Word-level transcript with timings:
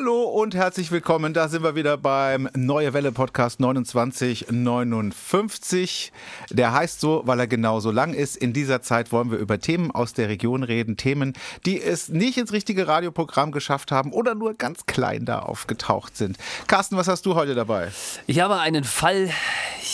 Hallo 0.00 0.22
und 0.22 0.54
herzlich 0.54 0.90
willkommen. 0.92 1.34
Da 1.34 1.48
sind 1.48 1.62
wir 1.62 1.74
wieder 1.74 1.98
beim 1.98 2.48
Neue 2.54 2.94
Welle 2.94 3.12
Podcast 3.12 3.58
2959. 3.58 6.10
Der 6.48 6.72
heißt 6.72 7.00
so, 7.00 7.20
weil 7.26 7.38
er 7.38 7.46
genauso 7.46 7.90
lang 7.90 8.14
ist. 8.14 8.38
In 8.38 8.54
dieser 8.54 8.80
Zeit 8.80 9.12
wollen 9.12 9.30
wir 9.30 9.36
über 9.36 9.58
Themen 9.58 9.90
aus 9.90 10.14
der 10.14 10.30
Region 10.30 10.62
reden. 10.62 10.96
Themen, 10.96 11.34
die 11.66 11.82
es 11.82 12.08
nicht 12.08 12.38
ins 12.38 12.50
richtige 12.50 12.88
Radioprogramm 12.88 13.52
geschafft 13.52 13.92
haben 13.92 14.14
oder 14.14 14.34
nur 14.34 14.54
ganz 14.54 14.86
klein 14.86 15.26
da 15.26 15.40
aufgetaucht 15.40 16.16
sind. 16.16 16.38
Carsten, 16.66 16.96
was 16.96 17.06
hast 17.06 17.26
du 17.26 17.34
heute 17.34 17.54
dabei? 17.54 17.88
Ich 18.26 18.40
habe 18.40 18.56
einen 18.56 18.84
Fall, 18.84 19.28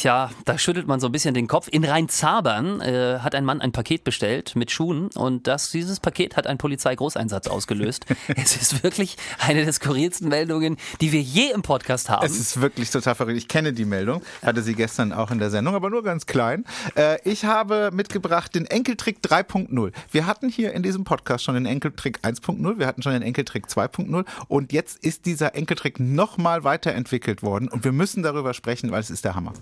ja, 0.02 0.30
da 0.44 0.56
schüttelt 0.56 0.86
man 0.86 1.00
so 1.00 1.08
ein 1.08 1.12
bisschen 1.12 1.34
den 1.34 1.48
Kopf. 1.48 1.66
In 1.68 1.84
Rheinzabern 1.84 2.80
äh, 2.80 3.18
hat 3.22 3.34
ein 3.34 3.44
Mann 3.44 3.60
ein 3.60 3.72
Paket 3.72 4.04
bestellt 4.04 4.54
mit 4.54 4.70
Schuhen 4.70 5.08
und 5.16 5.48
das, 5.48 5.72
dieses 5.72 5.98
Paket 5.98 6.36
hat 6.36 6.46
einen 6.46 6.58
Polizeigroßeinsatz 6.58 7.48
ausgelöst. 7.48 8.06
es 8.36 8.54
ist 8.54 8.84
wirklich 8.84 9.16
eine 9.40 9.64
der 9.64 9.72
skurrilsten 9.96 10.28
Meldungen, 10.28 10.76
die 11.00 11.12
wir 11.12 11.20
je 11.20 11.50
im 11.52 11.62
Podcast 11.62 12.08
haben. 12.08 12.26
Es 12.26 12.38
ist 12.38 12.60
wirklich 12.60 12.90
total 12.90 13.14
verrückt. 13.14 13.38
Ich 13.38 13.48
kenne 13.48 13.72
die 13.72 13.84
Meldung, 13.84 14.22
hatte 14.42 14.62
sie 14.62 14.74
gestern 14.74 15.12
auch 15.12 15.30
in 15.30 15.38
der 15.38 15.50
Sendung, 15.50 15.74
aber 15.74 15.90
nur 15.90 16.02
ganz 16.02 16.26
klein. 16.26 16.64
Äh, 16.94 17.18
ich 17.24 17.44
habe 17.44 17.90
mitgebracht 17.92 18.54
den 18.54 18.66
Enkeltrick 18.66 19.18
3.0. 19.22 19.92
Wir 20.10 20.26
hatten 20.26 20.48
hier 20.48 20.72
in 20.72 20.82
diesem 20.82 21.04
Podcast 21.04 21.44
schon 21.44 21.54
den 21.54 21.66
Enkeltrick 21.66 22.20
1.0, 22.22 22.78
wir 22.78 22.86
hatten 22.86 23.02
schon 23.02 23.12
den 23.12 23.22
Enkeltrick 23.22 23.66
2.0 23.66 24.24
und 24.48 24.72
jetzt 24.72 25.02
ist 25.02 25.26
dieser 25.26 25.54
Enkeltrick 25.54 25.98
nochmal 25.98 26.64
weiterentwickelt 26.64 27.42
worden 27.42 27.68
und 27.68 27.84
wir 27.84 27.92
müssen 27.92 28.22
darüber 28.22 28.54
sprechen, 28.54 28.90
weil 28.90 29.00
es 29.00 29.10
ist 29.10 29.24
der 29.24 29.34
Hammer. 29.34 29.52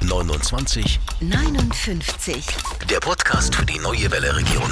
29. 0.00 1.00
59. 1.20 2.46
Der 2.88 3.00
Podcast 3.00 3.54
für 3.54 3.66
die 3.66 3.78
neue 3.78 4.10
Welle 4.10 4.36
Region. 4.36 4.70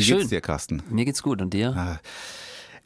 Wie 0.00 0.04
Schön. 0.04 0.18
geht's 0.18 0.30
dir, 0.30 0.40
Carsten? 0.40 0.82
Mir 0.88 1.04
geht's 1.04 1.22
gut 1.22 1.42
und 1.42 1.52
dir? 1.52 2.00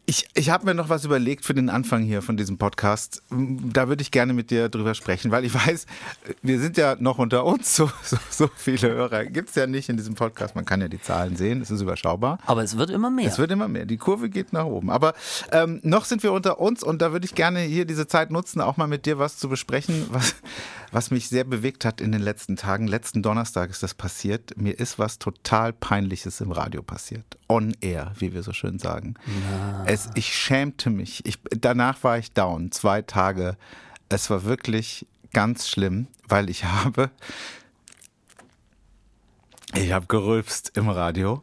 Ich, 0.05 0.27
ich 0.35 0.51
habe 0.51 0.67
mir 0.67 0.75
noch 0.75 0.89
was 0.89 1.05
überlegt 1.05 1.45
für 1.45 1.55
den 1.55 1.71
Anfang 1.71 2.03
hier 2.03 2.23
von 2.23 2.37
diesem 2.37 2.59
Podcast. 2.59 3.23
Da 3.31 3.89
würde 3.89 4.03
ich 4.03 4.11
gerne 4.11 4.33
mit 4.33 4.51
dir 4.51 4.69
drüber 4.69 4.95
sprechen, 4.95 5.31
weil 5.31 5.45
ich 5.45 5.55
weiß, 5.55 5.87
wir 6.43 6.59
sind 6.59 6.77
ja 6.77 6.97
noch 6.99 7.19
unter 7.19 7.45
uns. 7.45 7.77
So, 7.77 7.89
so, 8.03 8.17
so 8.31 8.51
viele 8.57 8.91
Hörer 8.91 9.27
gibt 9.27 9.51
es 9.51 9.55
ja 9.55 9.69
nicht 9.69 9.89
in 9.89 9.97
diesem 9.97 10.17
Podcast. 10.17 10.57
Man 10.57 10.65
kann 10.65 10.81
ja 10.81 10.89
die 10.89 11.01
Zahlen 11.01 11.37
sehen, 11.37 11.63
es 11.63 11.71
ist 11.71 11.81
überschaubar. 11.81 12.39
Aber 12.47 12.65
es 12.65 12.77
wird 12.77 12.91
immer 12.91 13.11
mehr. 13.11 13.29
Es 13.29 13.39
wird 13.39 13.53
immer 13.53 13.69
mehr. 13.69 13.87
Die 13.87 13.97
Kurve 13.97 14.29
geht 14.29 14.53
nach 14.53 14.67
oben. 14.67 14.91
Aber 14.91 15.15
ähm, 15.53 15.79
noch 15.85 16.05
sind 16.05 16.25
wir 16.25 16.33
unter 16.33 16.59
uns 16.59 16.83
und 16.83 17.01
da 17.01 17.13
würde 17.13 17.27
ich 17.27 17.37
gerne 17.37 17.61
hier 17.61 17.85
diese 17.85 18.09
Zeit 18.09 18.33
nutzen, 18.33 18.61
auch 18.61 18.77
mal 18.77 18.89
mit 18.89 19.07
dir 19.07 19.21
was 19.21 19.39
zu 19.39 19.49
besprechen, 19.49 20.07
was, 20.11 20.35
was 20.95 21.11
mich 21.11 21.29
sehr 21.29 21.43
bewegt 21.43 21.85
hat 21.85 22.01
in 22.01 22.13
den 22.13 22.23
letzten 22.23 22.55
Tagen. 22.55 22.87
Letzten 22.87 23.21
Donnerstag 23.21 23.69
ist 23.69 23.83
das 23.83 23.95
passiert. 23.95 24.57
Mir 24.57 24.79
ist 24.79 24.97
was 24.97 25.19
total 25.19 25.73
Peinliches 25.73 26.41
im 26.41 26.53
Radio 26.53 26.85
passiert. 26.85 27.25
On 27.49 27.77
air, 27.81 28.13
wie 28.17 28.33
wir 28.33 28.45
so 28.45 28.53
schön 28.53 28.79
sagen. 28.79 29.15
Es, 29.87 30.09
ich 30.15 30.33
schämte 30.33 30.91
mich. 30.91 31.27
Ich, 31.27 31.41
danach 31.51 32.05
war 32.05 32.17
ich 32.19 32.31
down, 32.31 32.71
zwei 32.71 33.03
Tage. 33.03 33.57
Es 34.09 34.31
war 34.31 34.45
wirklich 34.45 35.05
ganz 35.33 35.69
schlimm, 35.69 36.07
weil 36.29 36.49
ich 36.49 36.65
habe, 36.85 37.11
ich 39.75 39.91
habe 39.91 40.07
gerülpst 40.07 40.77
im 40.77 40.89
Radio. 40.89 41.43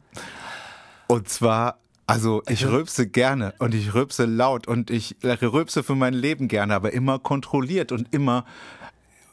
Und 1.08 1.28
zwar, 1.28 1.78
also 2.08 2.42
ich 2.48 2.66
rülpse 2.66 3.06
gerne 3.06 3.54
und 3.60 3.74
ich 3.74 3.94
rülpse 3.94 4.24
laut 4.24 4.66
und 4.66 4.90
ich 4.90 5.18
rülpse 5.22 5.84
für 5.84 5.96
mein 5.96 6.14
Leben 6.14 6.48
gerne, 6.48 6.74
aber 6.74 6.94
immer 6.94 7.20
kontrolliert 7.20 7.92
und 7.92 8.14
immer 8.14 8.46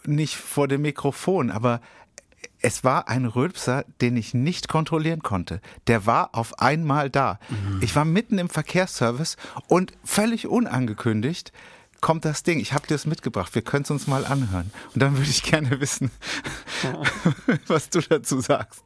nicht 0.08 0.36
vor 0.36 0.68
dem 0.68 0.82
Mikrofon. 0.82 1.50
Aber 1.50 1.80
es 2.60 2.84
war 2.84 3.08
ein 3.08 3.26
Rülpser, 3.26 3.84
den 4.00 4.16
ich 4.16 4.34
nicht 4.34 4.68
kontrollieren 4.68 5.22
konnte. 5.22 5.60
Der 5.86 6.06
war 6.06 6.34
auf 6.34 6.58
einmal 6.58 7.10
da. 7.10 7.38
Ich 7.80 7.94
war 7.94 8.04
mitten 8.04 8.38
im 8.38 8.48
Verkehrsservice 8.48 9.36
und 9.68 9.92
völlig 10.04 10.46
unangekündigt 10.48 11.52
kommt 12.00 12.24
das 12.24 12.42
Ding. 12.42 12.60
Ich 12.60 12.72
habe 12.72 12.86
dir 12.86 12.94
das 12.94 13.06
mitgebracht. 13.06 13.54
Wir 13.54 13.62
können 13.62 13.84
es 13.84 13.90
uns 13.90 14.06
mal 14.06 14.24
anhören. 14.24 14.70
Und 14.94 15.02
dann 15.02 15.16
würde 15.16 15.30
ich 15.30 15.42
gerne 15.42 15.80
wissen, 15.80 16.10
was 17.66 17.90
du 17.90 18.00
dazu 18.00 18.40
sagst. 18.40 18.82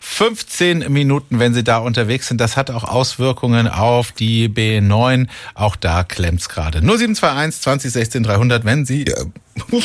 15 0.00 0.90
Minuten, 0.92 1.38
wenn 1.38 1.54
Sie 1.54 1.64
da 1.64 1.78
unterwegs 1.78 2.28
sind. 2.28 2.40
Das 2.40 2.56
hat 2.56 2.70
auch 2.70 2.84
Auswirkungen 2.84 3.68
auf 3.68 4.12
die 4.12 4.48
B9. 4.48 5.28
Auch 5.54 5.76
da 5.76 6.04
klemmt's 6.04 6.48
gerade. 6.48 6.78
0721 6.80 7.62
20 7.62 7.92
16 7.92 8.22
300, 8.22 8.64
wenn 8.64 8.86
Sie... 8.86 9.04
Äh, 9.04 9.24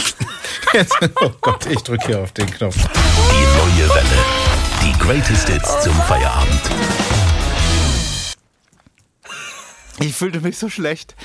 jetzt, 0.74 0.96
oh 1.22 1.32
Gott, 1.42 1.66
ich 1.66 1.82
drücke 1.82 2.06
hier 2.08 2.20
auf 2.20 2.32
den 2.32 2.48
Knopf. 2.48 2.76
Die 2.76 3.82
neue 3.82 3.90
Welle. 3.90 4.54
Die 4.84 4.98
Greatest 5.00 5.50
Hits 5.50 5.82
zum 5.82 5.94
Feierabend. 6.04 6.62
Ich 10.00 10.16
fühlte 10.16 10.42
mich 10.42 10.58
so 10.58 10.70
schlecht. 10.70 11.16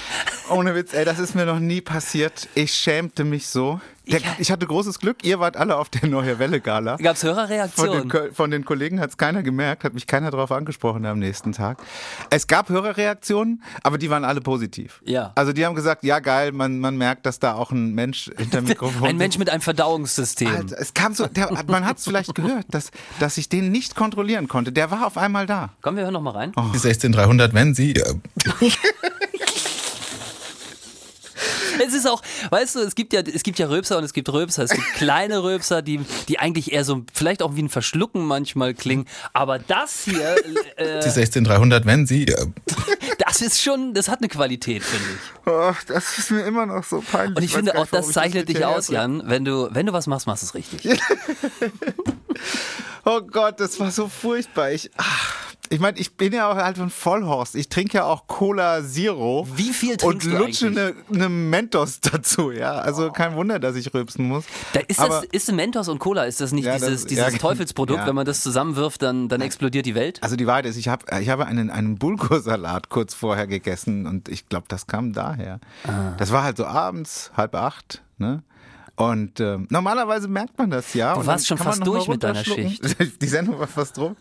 Ohne 0.50 0.74
Witz, 0.74 0.92
ey, 0.92 1.04
das 1.04 1.18
ist 1.18 1.34
mir 1.34 1.46
noch 1.46 1.58
nie 1.58 1.80
passiert. 1.80 2.48
Ich 2.54 2.74
schämte 2.74 3.24
mich 3.24 3.46
so. 3.48 3.80
Der, 4.10 4.20
Ja. 4.20 4.26
ich 4.38 4.50
hatte 4.50 4.66
großes 4.66 4.98
Glück, 4.98 5.24
ihr 5.24 5.38
wart 5.40 5.56
alle 5.56 5.76
auf 5.76 5.88
der 5.90 6.08
Neue 6.08 6.38
Welle 6.38 6.60
Gala. 6.60 6.96
Gab's 7.02 7.20
Von 7.20 7.28
den, 7.30 7.36
Hörerreaktionen? 7.36 8.08
Ko- 8.08 8.28
von 8.32 8.50
den 8.50 8.64
Kollegen 8.64 9.00
hat 9.00 9.10
es 9.10 9.16
keiner 9.16 9.42
gemerkt, 9.42 9.84
hat 9.84 9.94
mich 9.94 10.06
keiner 10.06 10.30
darauf 10.30 10.50
angesprochen 10.52 11.04
am 11.06 11.18
nächsten 11.18 11.52
Tag. 11.52 11.78
Es 12.30 12.46
gab 12.46 12.68
Hörerreaktionen, 12.68 13.62
aber 13.82 13.98
die 13.98 14.10
waren 14.10 14.24
alle 14.24 14.40
positiv. 14.40 15.00
Ja. 15.04 15.32
Also 15.34 15.52
die 15.52 15.64
haben 15.66 15.74
gesagt, 15.74 16.04
ja 16.04 16.18
geil, 16.20 16.52
man, 16.52 16.78
man 16.78 16.96
merkt, 16.96 17.26
dass 17.26 17.38
da 17.38 17.54
auch 17.54 17.70
ein 17.70 17.92
Mensch 17.94 18.30
hinter 18.36 18.60
dem 18.62 18.68
Mikrofon 18.68 19.08
Ein 19.08 19.16
Mensch 19.16 19.38
mit 19.38 19.50
einem 19.50 19.60
Verdauungssystem. 19.62 20.48
Alter, 20.48 20.76
es 20.78 20.94
kam 20.94 21.14
so, 21.14 21.26
der, 21.26 21.50
man 21.66 21.84
hat 21.86 21.98
es 21.98 22.04
vielleicht 22.04 22.34
gehört, 22.34 22.66
dass, 22.70 22.90
dass 23.20 23.36
ich 23.38 23.48
den 23.48 23.70
nicht 23.70 23.94
kontrollieren 23.94 24.48
konnte. 24.48 24.72
Der 24.72 24.90
war 24.90 25.06
auf 25.06 25.18
einmal 25.18 25.46
da. 25.46 25.70
Komm, 25.82 25.96
wir 25.96 26.04
hören 26.04 26.14
noch 26.14 26.22
mal 26.22 26.30
rein. 26.30 26.52
16300, 26.74 27.52
wenn 27.54 27.74
Sie. 27.74 27.92
äh, 27.94 28.14
Es 31.86 31.94
ist 31.94 32.06
auch, 32.06 32.22
weißt 32.50 32.76
du, 32.76 32.80
es 32.80 32.94
gibt 32.94 33.12
ja, 33.12 33.20
es 33.20 33.42
gibt 33.42 33.58
ja 33.58 33.66
Röpser 33.68 33.98
und 33.98 34.04
es 34.04 34.12
gibt 34.12 34.28
Röpser. 34.30 34.64
Es 34.64 34.70
gibt 34.70 34.86
kleine 34.94 35.42
Röpser, 35.42 35.80
die, 35.82 36.00
die 36.28 36.38
eigentlich 36.38 36.72
eher 36.72 36.84
so, 36.84 37.04
vielleicht 37.12 37.42
auch 37.42 37.56
wie 37.56 37.62
ein 37.62 37.68
Verschlucken 37.68 38.24
manchmal 38.26 38.74
klingen. 38.74 39.06
Aber 39.32 39.58
das 39.58 40.04
hier, 40.04 40.36
äh, 40.76 41.00
16300, 41.02 41.86
wenn 41.86 42.06
Sie. 42.06 42.26
äh, 42.26 42.46
das 43.18 43.40
ist 43.40 43.62
schon, 43.62 43.94
das 43.94 44.08
hat 44.08 44.18
eine 44.18 44.28
Qualität, 44.28 44.82
finde 44.82 45.06
ich. 45.14 45.46
Oh, 45.46 45.72
das 45.86 46.18
ist 46.18 46.30
mir 46.30 46.42
immer 46.42 46.66
noch 46.66 46.84
so 46.84 47.00
peinlich. 47.00 47.36
Und 47.36 47.42
ich 47.44 47.50
weiß 47.50 47.56
finde 47.56 47.78
auch, 47.78 47.86
das 47.86 48.08
ich 48.08 48.14
zeichnet 48.14 48.48
dich 48.48 48.64
aus. 48.64 48.88
Jan. 48.88 49.22
Wenn 49.24 49.44
du, 49.44 49.68
wenn 49.70 49.86
du 49.86 49.92
was 49.92 50.06
machst, 50.06 50.26
machst 50.26 50.42
du 50.42 50.46
es 50.46 50.54
richtig. 50.54 51.00
Oh 53.04 53.20
Gott, 53.22 53.58
das 53.60 53.78
war 53.80 53.90
so 53.90 54.08
furchtbar. 54.08 54.70
Ich, 54.72 54.90
ach, 54.96 55.47
ich 55.70 55.80
meine, 55.80 55.98
ich 55.98 56.16
bin 56.16 56.32
ja 56.32 56.50
auch 56.50 56.56
halt 56.56 56.78
ein 56.78 56.90
Vollhorst. 56.90 57.54
Ich 57.54 57.68
trinke 57.68 57.98
ja 57.98 58.04
auch 58.04 58.26
Cola 58.26 58.82
Zero. 58.84 59.46
Wie 59.54 59.72
viel 59.72 59.92
Und 60.02 60.22
trinkst 60.22 60.26
du 60.26 60.30
lutsche 60.36 60.66
eine, 60.68 60.94
eine 61.12 61.28
Mentos 61.28 62.00
dazu, 62.02 62.50
ja. 62.50 62.72
Also 62.72 63.10
kein 63.10 63.34
Wunder, 63.34 63.58
dass 63.58 63.76
ich 63.76 63.92
rülpsen 63.94 64.26
muss. 64.26 64.44
Da 64.72 64.80
ist, 64.80 64.98
Aber- 65.00 65.20
das, 65.20 65.24
ist 65.32 65.52
Mentos 65.52 65.88
und 65.88 65.98
Cola, 65.98 66.24
ist 66.24 66.40
das 66.40 66.52
nicht 66.52 66.64
Ja, 66.64 66.74
dieses, 66.74 67.02
das- 67.02 67.06
dieses 67.06 67.32
ja, 67.32 67.38
Teufelsprodukt? 67.38 68.00
ja. 68.00 68.06
Wenn 68.06 68.14
man 68.14 68.26
das 68.26 68.40
zusammenwirft, 68.42 69.02
dann, 69.02 69.28
dann 69.28 69.40
explodiert 69.40 69.86
die 69.86 69.94
Welt? 69.94 70.22
Also 70.22 70.36
die 70.36 70.46
Wahrheit 70.46 70.66
ist, 70.66 70.76
ich, 70.76 70.88
hab, 70.88 71.04
ich 71.20 71.28
habe 71.28 71.46
einen, 71.46 71.70
einen 71.70 71.96
Bulgursalat 71.98 72.88
kurz 72.88 73.14
vorher 73.14 73.46
gegessen 73.46 74.06
und 74.06 74.28
ich 74.28 74.48
glaube, 74.48 74.66
das 74.68 74.86
kam 74.86 75.12
daher. 75.12 75.60
Ah. 75.86 76.12
Das 76.18 76.32
war 76.32 76.42
halt 76.42 76.56
so 76.56 76.66
abends, 76.66 77.30
halb 77.36 77.54
acht, 77.54 78.02
ne? 78.18 78.42
Und 78.98 79.38
ähm, 79.38 79.68
normalerweise 79.70 80.26
merkt 80.26 80.58
man 80.58 80.70
das 80.70 80.92
ja. 80.92 81.14
Du 81.14 81.24
warst 81.24 81.46
schon 81.46 81.56
fast 81.56 81.86
durch 81.86 82.08
mit 82.08 82.20
deiner 82.24 82.44
runterschlucken. 82.44 83.12
Die 83.20 83.26
Sendung 83.28 83.56
war 83.60 83.68
fast 83.68 83.96
rum. 83.96 84.16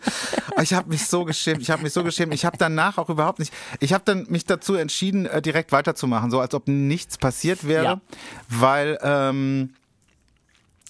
Ich 0.61 0.71
habe 0.71 0.89
mich 0.89 1.07
so 1.07 1.25
geschämt. 1.25 1.63
Ich 1.63 1.71
habe 1.71 1.81
mich 1.81 1.93
so 1.93 2.03
geschämt. 2.03 2.31
Ich 2.31 2.45
habe 2.45 2.57
danach 2.59 2.99
auch 2.99 3.09
überhaupt 3.09 3.39
nicht. 3.39 3.51
Ich 3.79 3.91
habe 3.91 4.03
dann 4.05 4.27
mich 4.29 4.45
dazu 4.45 4.75
entschieden, 4.75 5.25
äh, 5.25 5.41
direkt 5.41 5.71
weiterzumachen, 5.71 6.29
so 6.29 6.39
als 6.39 6.53
ob 6.53 6.67
nichts 6.67 7.17
passiert 7.17 7.67
wäre, 7.67 7.83
Ja. 7.85 8.01
weil 8.49 8.99
ähm, 9.01 9.71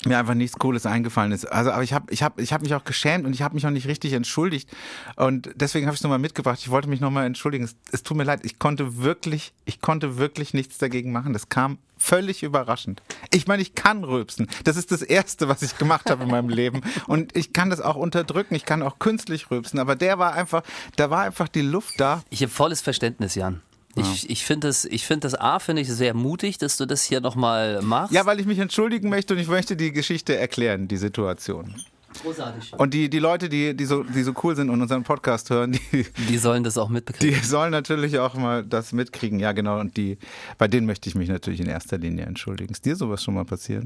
mir 0.06 0.18
einfach 0.18 0.35
nichts 0.35 0.58
Cooles 0.58 0.85
eingefallen 0.85 1.31
ist. 1.31 1.46
Also, 1.46 1.72
aber 1.72 1.84
ich 1.84 1.94
habe 1.94 2.12
ich 2.12 2.22
hab, 2.24 2.40
ich 2.40 2.53
hab 2.53 2.62
mich 2.62 2.74
auch 2.75 2.84
geschämt 2.84 3.25
und 3.25 3.34
ich 3.34 3.41
habe 3.41 3.56
mich 3.56 3.66
auch 3.66 3.72
nicht 3.72 3.88
richtig 3.88 4.13
entschuldigt. 4.13 4.69
Und 5.16 5.50
deswegen 5.56 5.88
habe 5.88 5.95
ich 5.95 6.00
es 6.00 6.04
nochmal 6.04 6.19
mitgebracht. 6.19 6.60
Ich 6.60 6.69
wollte 6.69 6.88
mich 6.88 7.01
nochmal 7.01 7.25
entschuldigen. 7.25 7.63
Es, 7.66 7.75
es 7.92 8.04
tut 8.04 8.18
mir 8.18 8.24
leid. 8.24 8.42
Ich 8.44 8.60
konnte 8.60 8.98
wirklich, 8.98 9.54
ich 9.66 9.81
konnte 9.81 10.18
wirklich 10.18 10.54
nichts 10.54 10.77
dagegen 10.77 11.12
machen. 11.12 11.33
Das 11.33 11.50
kam 11.50 11.80
völlig 11.98 12.44
überraschend. 12.44 13.01
Ich 13.33 13.48
meine, 13.48 13.62
ich 13.62 13.74
kann 13.74 14.04
rülpsen. 14.04 14.48
Das 14.63 14.77
ist 14.77 14.92
das 14.92 15.01
Erste, 15.01 15.48
was 15.48 15.63
ich 15.63 15.77
gemacht 15.77 16.10
habe 16.10 16.24
in 16.24 16.30
meinem 16.30 16.50
Leben. 16.50 16.81
Und 17.07 17.36
ich 17.36 17.54
kann 17.54 17.71
das 17.71 17.81
auch 17.81 17.95
unterdrücken. 17.95 18.54
Ich 18.54 18.66
kann 18.66 18.83
auch 18.83 19.00
künstlich 19.00 19.50
rülpsen. 19.50 19.80
Aber 19.80 19.95
der 19.95 20.19
war 20.19 20.33
einfach, 20.33 20.62
da 20.95 21.10
war 21.10 21.24
einfach 21.24 21.48
die 21.48 21.62
Luft 21.62 22.00
da. 22.00 22.21
Ich 22.30 22.42
habe 22.44 22.51
volles 22.51 22.81
Verständnis, 22.81 23.33
Jan. 23.33 23.62
Ich, 23.97 24.29
ich 24.29 24.45
finde 24.45 24.67
das, 24.67 24.85
ich 24.85 25.05
finde 25.05 25.21
das 25.27 25.35
A, 25.35 25.59
finde 25.59 25.81
ich 25.81 25.89
sehr 25.91 26.13
mutig, 26.13 26.57
dass 26.57 26.77
du 26.77 26.85
das 26.85 27.03
hier 27.03 27.21
nochmal 27.21 27.81
machst. 27.81 28.13
Ja, 28.13 28.25
weil 28.25 28.39
ich 28.39 28.45
mich 28.45 28.59
entschuldigen 28.59 29.09
möchte 29.09 29.33
und 29.33 29.39
ich 29.39 29.47
möchte 29.47 29.75
die 29.75 29.91
Geschichte 29.91 30.35
erklären, 30.35 30.88
die 30.88 30.97
Situation. 30.97 31.73
großartig. 32.21 32.73
Und 32.77 32.94
die, 32.94 33.09
die 33.09 33.19
Leute, 33.19 33.49
die, 33.49 33.75
die, 33.75 33.85
so, 33.85 34.03
die 34.03 34.23
so 34.23 34.33
cool 34.44 34.55
sind 34.55 34.69
und 34.69 34.81
unseren 34.81 35.03
Podcast 35.03 35.49
hören, 35.49 35.73
die, 35.91 36.05
Die 36.29 36.38
sollen 36.38 36.63
das 36.63 36.77
auch 36.77 36.88
die 36.88 36.94
mitbekriegen. 36.94 37.44
sollen 37.44 37.71
natürlich 37.71 38.19
auch 38.19 38.33
mal 38.35 38.63
das 38.63 38.91
mitkriegen. 38.94 39.39
Ja, 39.39 39.51
genau. 39.51 39.79
Und 39.79 39.97
die, 39.97 40.17
bei 40.57 40.67
denen 40.67 40.85
möchte 40.88 41.09
ich 41.09 41.15
mich 41.15 41.29
natürlich 41.29 41.59
in 41.59 41.67
erster 41.67 41.97
Linie 41.97 42.25
entschuldigen. 42.25 42.71
Ist 42.73 42.85
dir 42.85 42.95
sowas 42.95 43.23
schon 43.23 43.33
mal 43.33 43.45
passiert? 43.45 43.85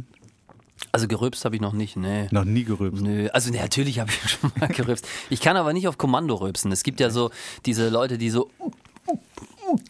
Also 0.92 1.08
gerülpst 1.08 1.46
habe 1.46 1.56
ich 1.56 1.62
noch 1.62 1.74
nicht, 1.74 1.96
nee. 1.96 2.28
Noch 2.32 2.44
nie 2.44 2.64
gerübt. 2.64 3.00
Nö, 3.02 3.28
also 3.34 3.52
nee, 3.52 3.60
natürlich 3.60 4.00
habe 4.00 4.10
ich 4.12 4.32
schon 4.42 4.52
mal 4.60 4.68
gerülpst. 4.68 5.08
Ich 5.30 5.40
kann 5.40 5.56
aber 5.56 5.74
nicht 5.74 5.88
auf 5.88 5.98
Kommando 5.98 6.36
rülpsen. 6.36 6.72
Es 6.72 6.84
gibt 6.84 7.00
ja 7.00 7.12
so 7.12 7.30
diese 7.68 7.90
Leute, 7.90 8.18
die 8.18 8.30
so 8.32 8.50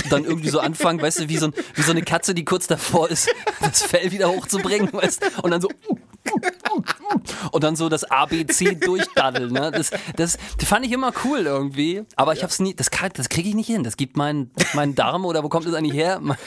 dann 0.10 0.26
irgendwie 0.26 0.50
so 0.50 0.60
anfangen, 0.60 1.02
weißt 1.02 1.20
du, 1.22 1.30
wie 1.30 1.38
so, 1.38 1.48
ein, 1.48 1.54
wie 1.76 1.82
so 1.82 1.92
eine 1.92 2.02
Katze, 2.02 2.34
die 2.34 2.46
kurz 2.46 2.68
davor 2.68 3.10
ist, 3.10 3.30
das 3.62 3.84
Fell 3.84 4.12
wieder 4.12 4.30
hochzubringen, 4.30 4.92
weißt 4.94 5.24
du, 5.24 5.42
und 5.44 5.52
dann 5.52 5.62
so 5.62 5.70
und 7.52 7.64
dann 7.64 7.76
so 7.76 7.90
das 7.90 8.04
ABC 8.04 8.76
durchdaddeln. 8.76 9.52
Ne? 9.52 9.72
Das, 9.72 9.92
das, 10.16 10.38
das 10.58 10.68
fand 10.70 10.86
ich 10.86 10.92
immer 10.92 11.12
cool 11.26 11.40
irgendwie. 11.40 12.04
Aber 12.16 12.34
ich 12.34 12.44
hab's 12.44 12.60
nie, 12.60 12.74
das, 12.74 12.92
kann- 12.92 13.12
das 13.16 13.28
kriege 13.30 13.50
ich 13.50 13.56
nicht 13.56 13.68
hin. 13.68 13.84
Das 13.84 13.98
gibt 13.98 14.18
mein, 14.18 14.52
mein 14.74 14.96
Darm 14.96 15.26
oder 15.26 15.44
wo 15.44 15.50
kommt 15.50 15.66
das 15.66 15.74
eigentlich 15.74 15.94
her? 15.96 16.20
Mein, 16.22 16.38